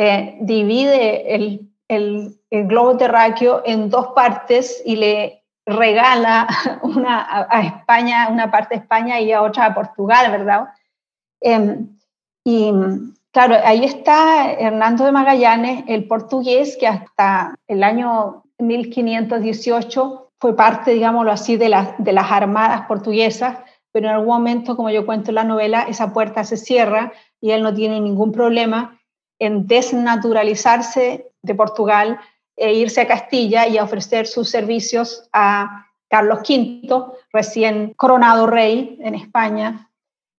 [0.00, 6.46] eh, divide el, globo terráqueo en dos partes y le regala
[6.82, 10.68] una a, España, una parte a España y a otra a Portugal, ¿verdad?
[11.40, 11.98] Em,
[12.44, 12.72] y
[13.32, 20.92] Claro, ahí está Hernando de Magallanes, el portugués, que hasta el año 1518 fue parte,
[20.92, 23.58] digámoslo así, de, de las armadas portuguesas,
[23.92, 27.50] pero en algún momento, como yo cuento en la novela, esa puerta se cierra y
[27.50, 28.97] él no tiene ningún problema
[29.38, 32.18] en desnaturalizarse de Portugal
[32.56, 38.98] e irse a Castilla y a ofrecer sus servicios a Carlos V, recién coronado rey
[39.00, 39.90] en España,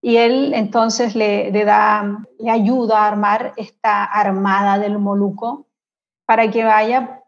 [0.01, 5.67] y él entonces le, da, le ayuda a armar esta armada del Moluco
[6.25, 7.23] para que vaya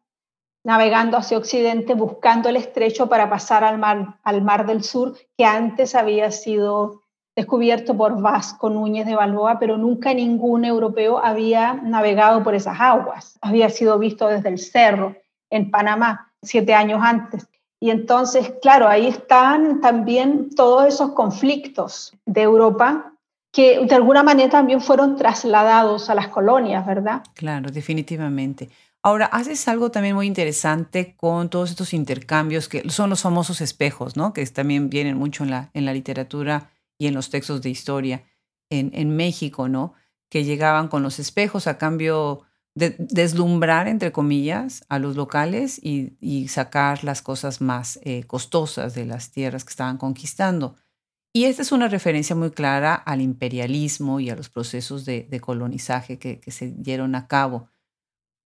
[0.64, 5.46] navegando hacia Occidente buscando el estrecho para pasar al mar, al mar del Sur, que
[5.46, 7.02] antes había sido
[7.42, 13.40] descubierto por Vasco Núñez de Balboa, pero nunca ningún europeo había navegado por esas aguas.
[13.42, 15.16] Había sido visto desde el cerro
[15.50, 17.48] en Panamá siete años antes.
[17.80, 23.14] Y entonces, claro, ahí están también todos esos conflictos de Europa
[23.52, 27.24] que de alguna manera también fueron trasladados a las colonias, ¿verdad?
[27.34, 28.70] Claro, definitivamente.
[29.02, 34.16] Ahora, haces algo también muy interesante con todos estos intercambios que son los famosos espejos,
[34.16, 34.32] ¿no?
[34.32, 36.70] Que también vienen mucho en la, en la literatura
[37.02, 38.26] y en los textos de historia
[38.70, 39.96] en, en México, ¿no?
[40.30, 42.44] Que llegaban con los espejos a cambio
[42.76, 49.08] de, deslumbrar, entre comillas, a los locales y, sacar las cosas más eh, costosas de
[49.08, 50.76] las tierras que estaban conquistando.
[51.34, 56.20] Y esta es una referencia muy clara al imperialismo y a los procesos de, colonizaje
[56.20, 57.68] que, que, se dieron a cabo.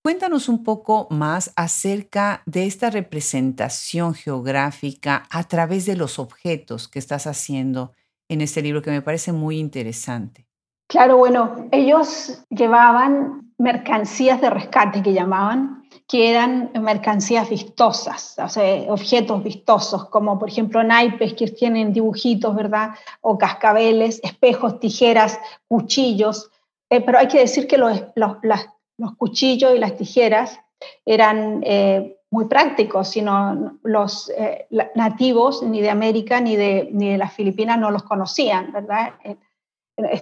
[0.01, 6.99] Cuéntanos un poco más acerca de esta representación geográfica a través de los objetos que
[6.99, 7.91] estás haciendo
[8.29, 10.45] en este libro que me parece muy interesante.
[10.87, 18.91] Claro, bueno, ellos llevaban mercancías de rescate que llamaban, que eran mercancías vistosas, o sea,
[18.91, 22.91] objetos vistosos, como por ejemplo naipes que tienen dibujitos, ¿verdad?
[23.21, 26.51] O cascabeles, espejos, tijeras, cuchillos.
[26.89, 30.59] Eh, pero hay que decir que los, los, los, cuchillos y las tijeras
[31.05, 37.17] eran eh, muy prácticos, sino los eh, nativos ni de América ni de, ni de
[37.17, 39.13] las Filipinas no los conocían, ¿verdad?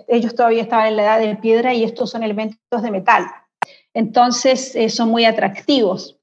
[0.08, 3.26] ellos todavía estaban en la edad de piedra y estos son elementos de metal.
[3.94, 6.20] Entonces eh, son muy atractivos.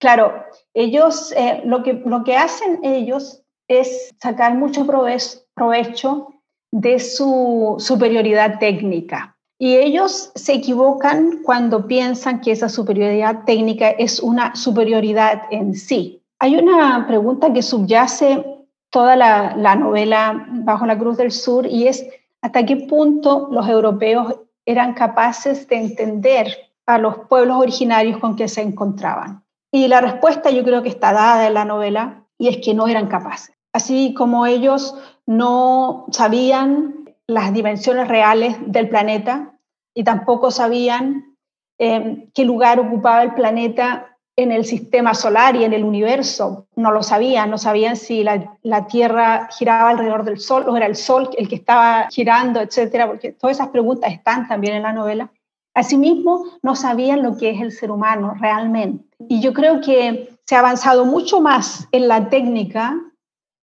[0.00, 6.28] Claro, ellos, eh, lo, que, lo que hacen ellos es sacar mucho provecho
[6.70, 9.33] de su superioridad técnica.
[9.64, 16.22] Y ellos se equivocan cuando piensan que esa superioridad técnica es una superioridad en sí.
[16.38, 18.44] Hay una pregunta que subyace
[18.90, 22.06] toda la, la novela Bajo la Cruz del Sur y es
[22.42, 24.34] hasta qué punto los europeos
[24.66, 26.54] eran capaces de entender
[26.84, 29.44] a los pueblos originarios con que se encontraban.
[29.72, 32.86] Y la respuesta yo creo que está dada en la novela y es que no
[32.86, 33.54] eran capaces.
[33.72, 34.94] Así como ellos
[35.24, 39.52] no sabían las dimensiones reales del planeta
[39.94, 41.36] y tampoco sabían
[41.78, 46.66] eh, qué lugar ocupaba el planeta en el sistema solar y en el universo.
[46.74, 50.96] No lo sabían, no sabían si la, Tierra giraba alrededor del Sol o era el
[50.96, 55.30] Sol el que estaba girando, etcétera, porque todas esas preguntas están también en la novela.
[55.72, 59.04] Asimismo, no sabían lo que es el ser humano realmente.
[59.28, 63.00] Y yo creo que se ha avanzado mucho más en la técnica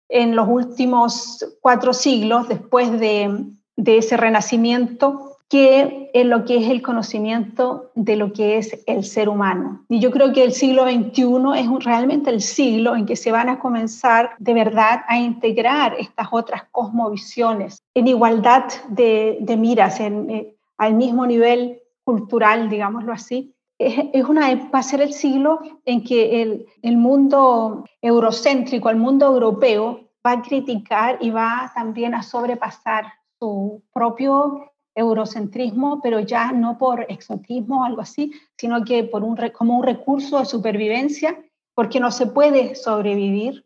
[0.09, 6.69] en los últimos cuatro siglos después de, de ese renacimiento que en lo que es
[6.69, 9.85] el conocimiento de lo que es el ser humano.
[9.87, 11.23] Y yo creo que el siglo XXI
[11.55, 16.27] es realmente el siglo en que se van a comenzar de verdad a integrar estas
[16.31, 23.53] otras cosmovisiones en igualdad de, miras, en, eh, al mismo nivel cultural, digámoslo así.
[23.79, 29.27] Es, una, va a ser el siglo en que el, el mundo eurocéntrico, el mundo
[29.27, 33.05] europeo, va a criticar y va también a sobrepasar
[33.39, 39.37] su propio eurocentrismo, pero ya no por exotismo o algo así, sino que por un,
[39.53, 41.37] como un recurso de supervivencia,
[41.75, 43.65] porque no se puede sobrevivir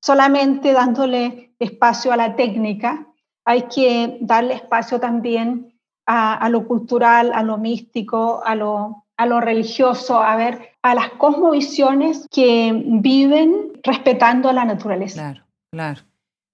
[0.00, 3.06] solamente dándole espacio a la técnica,
[3.44, 5.72] hay que darle espacio también
[6.06, 11.10] a, lo cultural, a lo místico, a lo, a lo religioso, a ver, a las
[11.10, 15.20] cosmovisiones que viven respetando la naturaleza.
[15.20, 16.11] Claro, claro.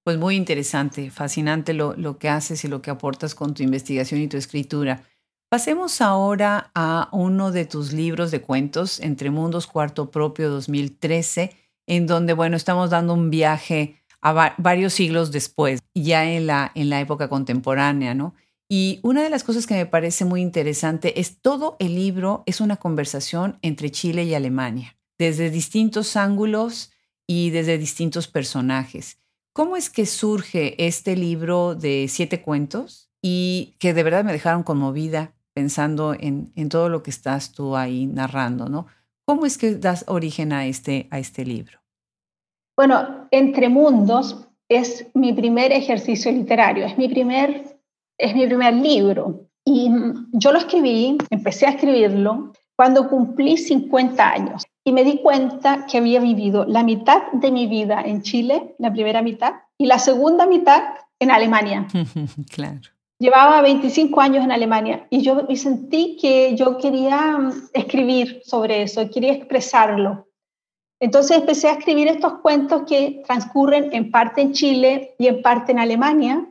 [0.09, 4.23] Pues muy interesante, fascinante lo, lo, que haces y lo que aportas con tu investigación
[4.23, 5.03] y tu escritura.
[5.51, 11.55] Pasemos ahora a uno de tus libros de cuentos, Entre Mundos Cuarto Propio 2013,
[11.87, 16.89] en donde, bueno, estamos dando un viaje a varios siglos después, ya en la, en
[16.89, 18.35] la época contemporánea, ¿no?
[18.67, 22.63] Y una de las cosas que me parece muy interesante es todo el libro es
[22.63, 26.93] una conversación entre Chile y Alemania, desde distintos ángulos
[27.27, 29.19] y desde distintos personajes.
[29.59, 34.63] ¿Cómo es que surge este libro de siete cuentos y que de verdad me dejaron
[34.63, 38.87] conmovida pensando en, todo lo que estás tú ahí narrando, ¿no?
[39.27, 41.81] ¿Cómo es que das origen a este, a este libro?
[42.77, 47.81] Bueno, Entre Mundos es mi primer ejercicio literario, es mi primer,
[48.17, 49.49] es mi primer libro.
[49.65, 49.91] Y
[50.35, 55.99] yo lo escribí, empecé a escribirlo cuando cumplí 50 años y me di cuenta que
[55.99, 60.47] había vivido la mitad de mi vida en Chile, la primera mitad, y la segunda
[60.47, 60.83] mitad
[61.19, 61.87] en Alemania.
[62.51, 62.81] claro.
[63.19, 68.81] Llevaba 25 años en Alemania y yo me sentí que yo quería mm, escribir sobre
[68.81, 70.27] eso, quería expresarlo.
[71.01, 75.73] Entonces empecé a escribir estos cuentos que transcurren en parte en Chile y en parte
[75.73, 76.49] en Alemania.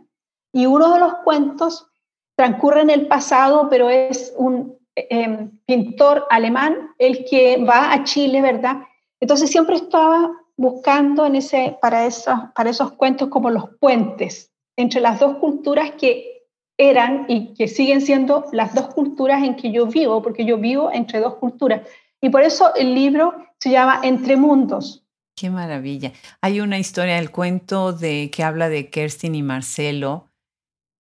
[0.54, 1.88] Y uno de los cuentos
[2.36, 4.77] transcurre en el pasado, pero es un
[5.10, 8.78] Em, pintor alemán, el que va a Chile, ¿verdad?
[9.20, 15.00] Entonces siempre estaba buscando en ese, para, esos, para esos cuentos como los puentes entre
[15.00, 16.48] las dos culturas que
[16.80, 20.92] eran y que siguen siendo las dos culturas en que yo vivo, porque yo vivo
[20.92, 21.82] entre dos culturas.
[22.20, 25.04] Y por eso el libro se llama Entre Mundos.
[25.36, 26.12] Qué maravilla.
[26.42, 30.32] Hay una historia del cuento de que habla de Kerstin y Marcelo,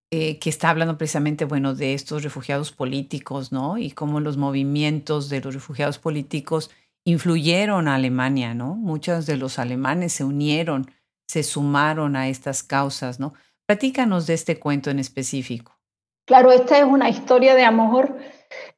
[0.10, 3.78] eh, que está hablando precisamente, bueno, de estos refugiados políticos, ¿no?
[3.78, 6.72] Y cómo los movimientos de los refugiados políticos
[7.06, 8.76] influyeron a Alemania, ¿no?
[8.76, 10.90] Muchos de los alemanes se unieron,
[11.28, 13.34] se sumaron a estas causas, ¿no?
[13.66, 15.78] Platícanos de este cuento en específico.
[16.26, 18.18] Claro, esta es una historia de amor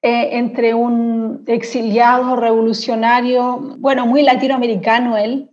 [0.02, 5.52] eh, entre un exiliado revolucionario, bueno, muy latinoamericano él,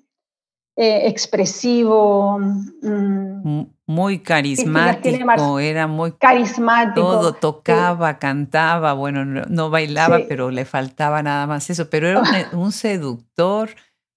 [0.76, 2.38] eh, expresivo.
[2.38, 7.00] Mm, muy carismático, era muy carismático.
[7.00, 12.22] Todo, tocaba, cantaba, bueno, no, bailaba, pero le faltaba nada más eso, pero era
[12.52, 13.70] un, seductor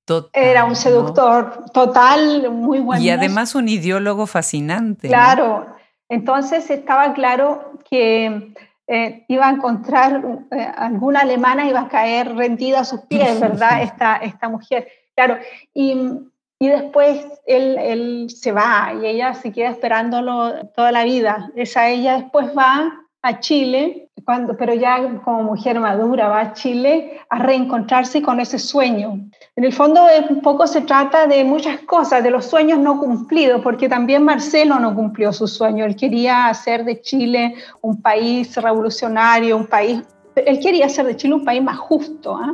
[0.06, 0.44] total.
[0.44, 3.04] Era un seductor total, muy bueno.
[3.04, 5.08] Y además un ideólogo fascinante.
[5.08, 5.68] Claro,
[6.10, 8.54] entonces estaba claro que
[8.88, 13.84] eh, iba a encontrar eh, alguna alemana, iba a caer rendida a sus pies, ¿verdad?
[13.84, 14.88] esta, esta mujer.
[15.16, 15.38] Claro,
[15.76, 16.29] y
[16.60, 21.50] y después él, él, se va y ella se queda esperándolo toda la vida.
[21.56, 27.22] Esa ella después va a Chile, cuando, pero ya como mujer madura va a Chile
[27.30, 29.20] a reencontrarse con ese sueño.
[29.56, 33.62] En el fondo un poco se trata de muchas cosas, de los sueños no cumplidos,
[33.62, 35.86] porque también Marcelo no cumplió su sueño.
[35.86, 40.02] Él quería hacer de Chile un país revolucionario, un país...
[40.36, 42.36] Él quería hacer de Chile un país más justo.
[42.36, 42.54] ¿ah?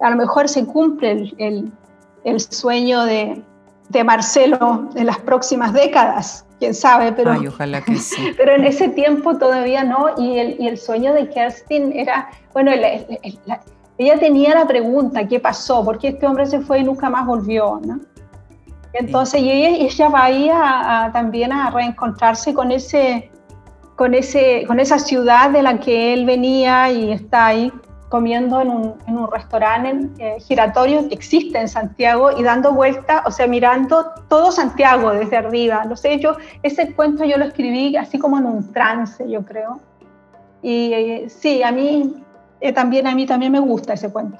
[0.00, 1.72] A lo mejor se cumple el
[2.28, 3.42] el sueño de,
[3.88, 8.32] de Marcelo en las próximas décadas, quién sabe, pero, ojalá que sí.
[8.36, 12.70] pero en ese tiempo todavía no, y el, y el sueño de Kerstin era, bueno,
[13.98, 15.84] ella tenía la pregunta, ¿qué pasó?
[15.84, 17.80] ¿Por qué este hombre se fue y nunca más volvió?
[17.84, 18.00] ¿no?
[18.92, 23.30] Entonces, y ella, ella va ahí a, también a reencontrarse con, ese,
[23.96, 27.72] con, ese, con esa ciudad de la que él venía y está ahí
[28.08, 33.22] comiendo en un, en un restaurante eh, giratorio que existe en Santiago y dando vuelta,
[33.26, 35.84] o sea, mirando todo Santiago desde arriba.
[35.84, 39.80] No sé, yo, ese cuento yo lo escribí así como en un trance, yo creo.
[40.62, 42.14] Y eh, sí, a mí
[42.60, 44.38] eh, también, a mí también me gusta ese cuento.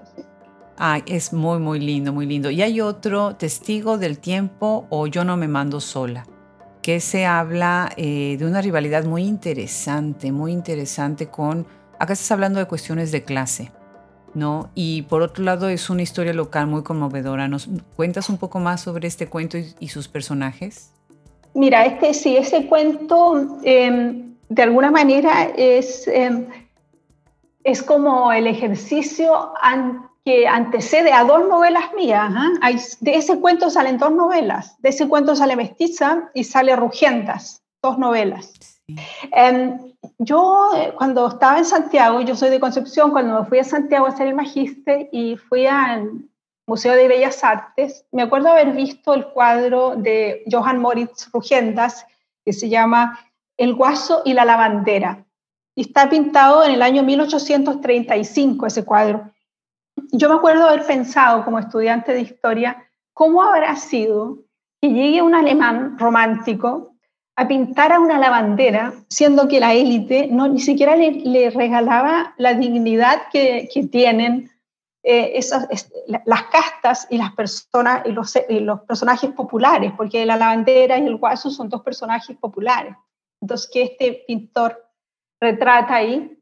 [0.76, 2.50] Ay, es muy, muy lindo, muy lindo.
[2.50, 6.24] Y hay otro, Testigo del Tiempo o Yo no me mando sola,
[6.82, 11.66] que se habla eh, de una rivalidad muy interesante, muy interesante con,
[11.98, 13.70] acá estás hablando de cuestiones de clase,
[14.34, 14.70] ¿no?
[14.74, 17.48] Y por otro lado es una historia local muy conmovedora.
[17.48, 20.92] ¿Nos cuentas un poco más sobre este cuento y, sus personajes?
[21.54, 26.46] Mira, este sí, ese cuento em, de alguna manera es, em,
[27.64, 29.52] es como el ejercicio
[30.24, 32.30] que antecede a dos novelas mías.
[32.34, 32.70] ¿ah?
[33.00, 34.76] de ese cuento salen dos novelas.
[34.80, 38.52] De ese cuento sale Mestiza y sale Rugientas, dos novelas.
[39.32, 39.78] Em,
[40.18, 44.06] yo eh, cuando estaba en Santiago, yo soy de Concepción, cuando me fui a Santiago
[44.06, 46.28] a hacer el magíster y fui al
[46.66, 52.06] Museo de Bellas Artes, me acuerdo haber visto el cuadro de Johann Moritz Rugiendas
[52.44, 53.18] que se llama
[53.56, 55.24] El guaso y la lavandera.
[55.74, 59.30] Y está pintado en el año 1835 ese cuadro
[60.12, 64.38] yo me acuerdo haber pensado como estudiante de historia, ¿cómo habrá sido
[64.80, 66.94] que llegue un alemán romántico
[67.38, 72.54] a pintar a una lavandera, siendo que la élite no, ni siquiera le, regalaba la
[72.54, 74.50] dignidad que, tienen
[75.04, 75.68] eh, esas,
[76.08, 81.48] las castas y las personas y los, personajes populares, porque la lavandera y el guaso
[81.48, 82.96] son dos personajes populares.
[83.40, 84.84] Entonces, que este pintor
[85.40, 86.36] retrata ahí.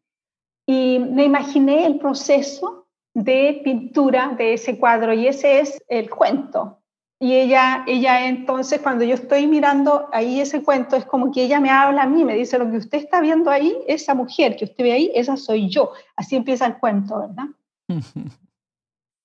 [0.67, 6.81] Y me imaginé el proceso de pintura de ese cuadro y ese es el cuento.
[7.19, 11.61] Y ella, ella entonces, cuando yo estoy mirando ahí ese cuento, es como que ella
[11.61, 14.67] me habla a mí, me dice, lo que usted está viendo ahí, esa mujer que
[14.67, 15.93] usted ve ahí, esa soy yo.
[16.15, 17.47] Así empieza el cuento, ¿verdad?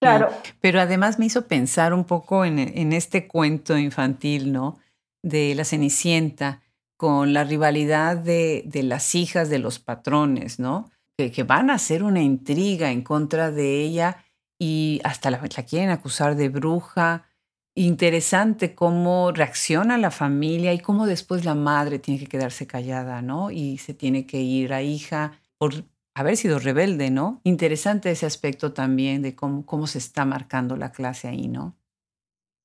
[0.02, 0.30] claro.
[0.62, 4.80] pero además me hizo pensar un poco en, en este cuento infantil, ¿no?
[5.22, 6.62] De la Cenicienta,
[6.98, 10.92] con la rivalidad de, de las hijas de los patrones, ¿no?
[11.30, 14.24] que, van a hacer una intriga en contra de ella
[14.60, 17.28] y hasta la, quieren acusar de bruja.
[17.74, 23.50] Interesante cómo reacciona la familia y cómo después la madre tiene que quedarse callada, ¿no?
[23.50, 27.40] Y se tiene que ir a hija por haber sido rebelde, ¿no?
[27.44, 31.76] Interesante ese aspecto también de cómo, cómo se está marcando la clase ahí, ¿no?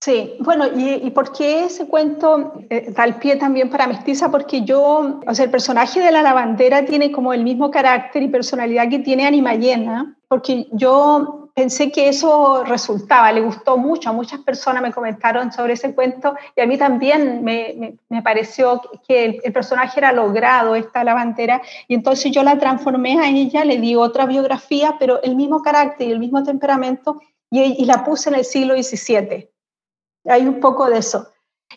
[0.00, 4.30] Sí, bueno, y, por qué ese cuento eh, da el pie también para Mestiza?
[4.30, 8.28] Porque yo, o sea, el personaje de la lavandera tiene como el mismo carácter y
[8.28, 14.40] personalidad que tiene Animallena, porque yo pensé que eso resultaba, le gustó mucho, a muchas
[14.40, 19.52] personas me comentaron sobre ese cuento y a mí también me, me, pareció que el,
[19.52, 24.26] personaje era logrado, esta lavandera, y entonces yo la transformé a ella, le di otra
[24.26, 28.44] biografía, pero el mismo carácter y el mismo temperamento, y, y la puse en el
[28.44, 29.50] siglo XVII
[30.28, 31.28] hay un poco de eso.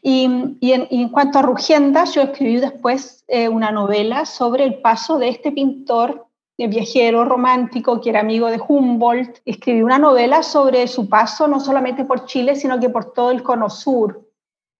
[0.01, 0.25] Y,
[0.61, 5.51] en, cuanto a Rugienda, yo escribí después eh, una novela sobre el paso de este
[5.51, 6.27] pintor
[6.67, 9.39] viajero romántico que era amigo de Humboldt.
[9.45, 13.43] Escribí una novela sobre su paso no solamente por Chile, sino que por todo el
[13.43, 14.25] cono sur.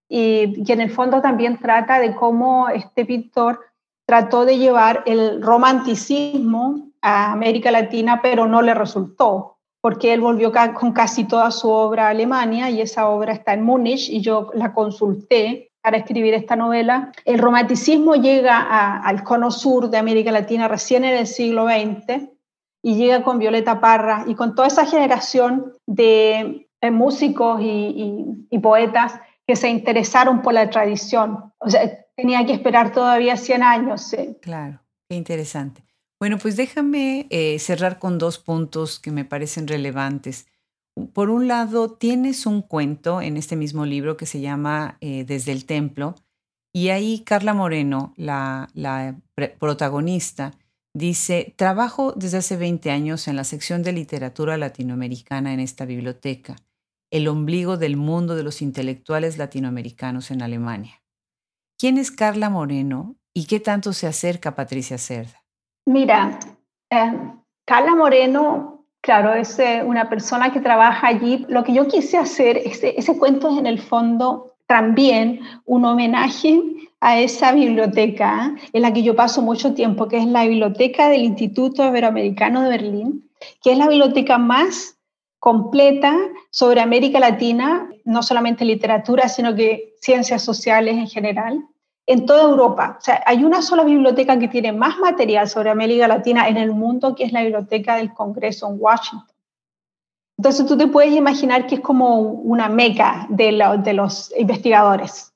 [0.09, 3.59] Y que en el fondo también trata de cómo este pintor
[4.05, 10.51] trató de llevar el romanticismo a América Latina, pero no le resultó porque él volvió
[10.73, 14.51] con casi toda su obra a Alemania y esa obra está en Múnich y yo
[14.53, 17.11] la consulté para escribir esta novela.
[17.25, 22.29] El romanticismo llega al cono sur de América Latina recién en el siglo XX
[22.81, 29.55] y llega con Violeta Parra y con toda esa generación de, músicos y, poetas que
[29.55, 31.53] se interesaron por la tradición.
[31.59, 34.15] O sea, tenía que esperar todavía 100 años.
[34.41, 35.83] Claro, qué interesante.
[36.19, 40.47] Bueno, pues déjame eh, cerrar con dos puntos que me parecen relevantes.
[41.07, 45.51] Por un lado, tienes un cuento en este mismo libro que se llama eh, Desde
[45.51, 46.15] el Templo,
[46.73, 48.67] y ahí Carla Moreno, la,
[49.59, 50.53] protagonista,
[50.93, 56.55] dice, trabajo desde hace 20 años en la sección de literatura latinoamericana en esta biblioteca,
[57.11, 61.01] el ombligo del mundo de los intelectuales latinoamericanos en Alemania.
[61.77, 65.43] ¿Quién es Carla Moreno y qué tanto se acerca Patricia Cerda?
[65.87, 66.39] Mira,
[66.91, 67.13] eh,
[67.65, 71.45] Carla Moreno, claro, es una persona que trabaja allí.
[71.49, 76.61] Lo que yo quise hacer, ese, ese cuento es en el fondo también un homenaje
[76.99, 78.69] a esa biblioteca ¿eh?
[78.73, 82.69] en la que yo paso mucho tiempo, que es la biblioteca del Instituto Iberoamericano de
[82.69, 83.29] Berlín,
[83.63, 84.97] que es la biblioteca más
[85.39, 86.15] completa
[86.51, 91.65] sobre América Latina, no solamente literatura, sino que ciencias sociales en general
[92.09, 92.95] en toda Europa.
[92.97, 96.71] O sea, hay una sola biblioteca que tiene más material sobre América Latina en el
[96.71, 99.27] mundo, que es la Biblioteca del Congreso en Washington.
[100.39, 105.35] Entonces tú te puedes imaginar que es como una meca de, de los investigadores.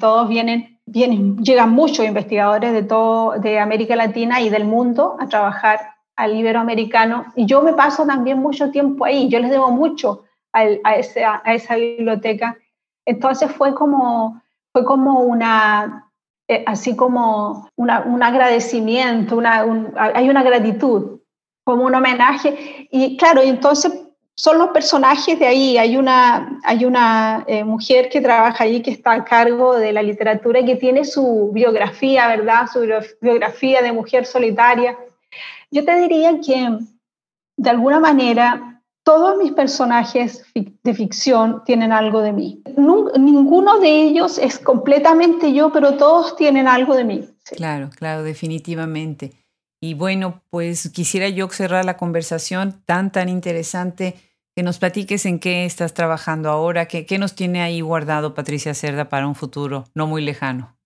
[0.00, 5.28] Todos vienen, vienen, llegan muchos investigadores de, todo, de América Latina y del mundo a
[5.28, 5.78] trabajar
[6.16, 10.64] al iberoamericano y yo me paso también mucho tiempo ahí, yo les debo mucho a,
[10.96, 12.56] esa, a esa biblioteca.
[13.06, 14.42] Entonces fue como,
[14.72, 16.10] fue como una,
[16.48, 19.64] eh, así como una, un agradecimiento, una,
[19.96, 21.20] hay una gratitud,
[21.64, 22.88] como un homenaje.
[22.90, 23.92] Y claro, entonces
[24.36, 25.78] son los personajes de ahí.
[25.78, 30.02] Hay una, hay una eh, mujer que trabaja ahí que está a cargo de la
[30.02, 32.66] literatura y que tiene su biografía, ¿verdad?
[32.72, 32.80] Su
[33.20, 34.96] biografía de mujer solitaria.
[35.70, 36.78] Yo te diría que
[37.56, 38.79] de alguna manera
[39.10, 42.62] todos mis personajes de ficción tienen algo de mí.
[43.18, 47.28] Ninguno de ellos es completamente yo, pero todos tienen algo de mí.
[47.56, 49.32] Claro, claro, definitivamente.
[49.80, 54.14] Y bueno, pues quisiera yo cerrar la conversación tan, tan interesante,
[54.54, 58.74] que nos platiques en qué estás trabajando ahora, qué, qué nos tiene ahí guardado Patricia
[58.74, 60.76] Cerda para un futuro no muy lejano.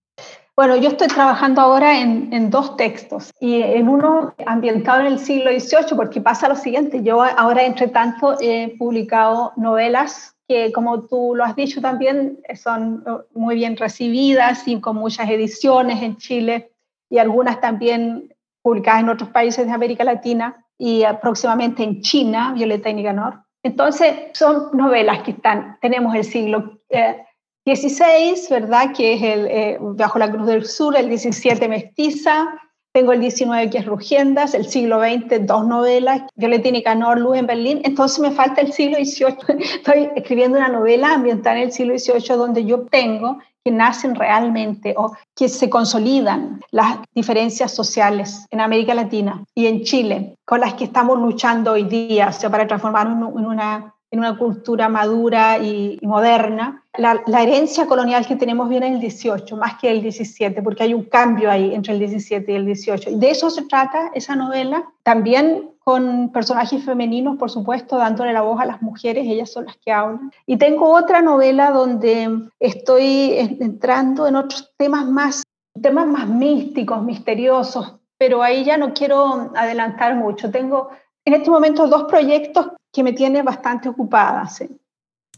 [0.56, 5.50] Bueno, yo estoy trabajando ahora en, dos textos y en uno ambientado en el siglo
[5.50, 11.34] XVIII, porque pasa lo siguiente, yo ahora entre tanto he publicado novelas que como tú
[11.34, 16.70] lo has dicho también son muy bien recibidas y con muchas ediciones en Chile
[17.10, 18.32] y algunas también
[18.62, 23.40] publicadas en otros países de América Latina y próximamente en China, Violeta y Nicanor.
[23.64, 26.78] Entonces son novelas que están, tenemos el siglo...
[26.90, 27.24] Eh,
[27.64, 28.92] 16, ¿verdad?
[28.94, 32.60] Que es el eh, Bajo la Cruz del Sur, el 17 Mestiza,
[32.94, 37.38] tengo el 19 que es Rugiendas, el siglo XX, dos novelas, Violeta y Nicanor, Luz
[37.38, 39.36] en Berlín, entonces me falta el siglo XVIII.
[39.74, 44.94] Estoy escribiendo una novela ambientada en el siglo XVIII donde yo tengo que nacen realmente
[44.96, 50.74] o que se consolidan las diferencias sociales en América Latina y en Chile, con las
[50.74, 55.58] que estamos luchando hoy día, o sea, para transformarnos en una en una cultura madura
[55.58, 56.84] y, moderna.
[56.96, 60.94] La, herencia colonial que tenemos viene en el 18, más que el 17, porque hay
[60.94, 63.10] un cambio ahí entre el 17 y el 18.
[63.10, 68.42] Y de eso se trata esa novela, también con personajes femeninos, por supuesto, dándole la
[68.42, 70.30] voz a las mujeres, ellas son las que hablan.
[70.46, 75.42] Y tengo otra novela donde estoy entrando en otros temas más,
[75.82, 80.52] temas más místicos, misteriosos, pero ahí ya no quiero adelantar mucho.
[80.52, 80.90] Tengo
[81.24, 84.48] en este momento dos proyectos que me tienen bastante ocupada.
[84.48, 84.68] ¿sí?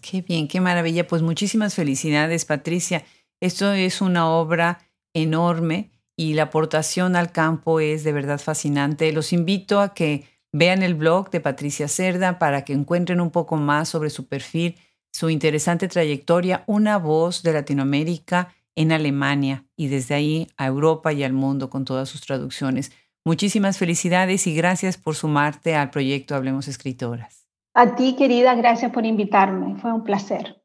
[0.00, 1.08] Qué bien, qué maravilla.
[1.08, 3.02] Pues muchísimas felicidades, Patricia.
[3.40, 4.78] Esto es una obra
[5.14, 9.10] enorme y la aportación al campo es de verdad fascinante.
[9.12, 13.56] Los invito a que vean el blog de Patricia Cerda para que encuentren un poco
[13.56, 14.76] más sobre su perfil,
[15.12, 21.24] su interesante trayectoria, una voz de Latinoamérica en Alemania y desde ahí a Europa y
[21.24, 22.92] al mundo con todas sus traducciones.
[23.24, 27.45] Muchísimas felicidades y gracias por sumarte al proyecto Hablemos Escritoras.
[27.78, 29.76] A ti, querida, gracias por invitarme.
[29.76, 30.62] Fue un placer.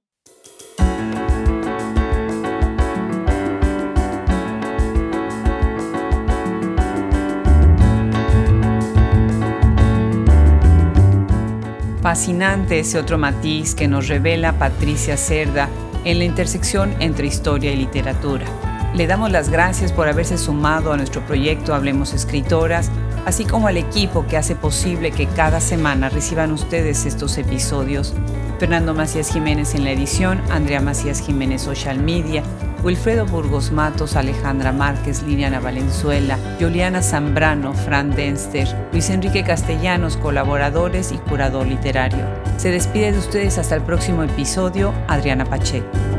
[12.02, 15.68] Fascinante ese otro matiz que nos revela Patricia Cerda
[16.06, 18.46] en la intersección entre historia y literatura.
[18.94, 22.92] Le damos las gracias por haberse sumado a nuestro proyecto Hablemos Escritoras,
[23.26, 28.14] así como al equipo que hace posible que cada semana reciban ustedes estos episodios.
[28.60, 32.44] Fernando Macías Jiménez en la edición, Andrea Macías Jiménez Social Media,
[32.84, 41.14] Wilfredo Burgos Matos, Alejandra Márquez, Liliana Valenzuela, Juliana Zambrano, Fran Denster, Luis Enrique Castellanos, colaboradores
[41.14, 42.26] y curador literario.
[42.58, 46.11] Se despide de ustedes hasta el próximo episodio, Adriana Pacheco.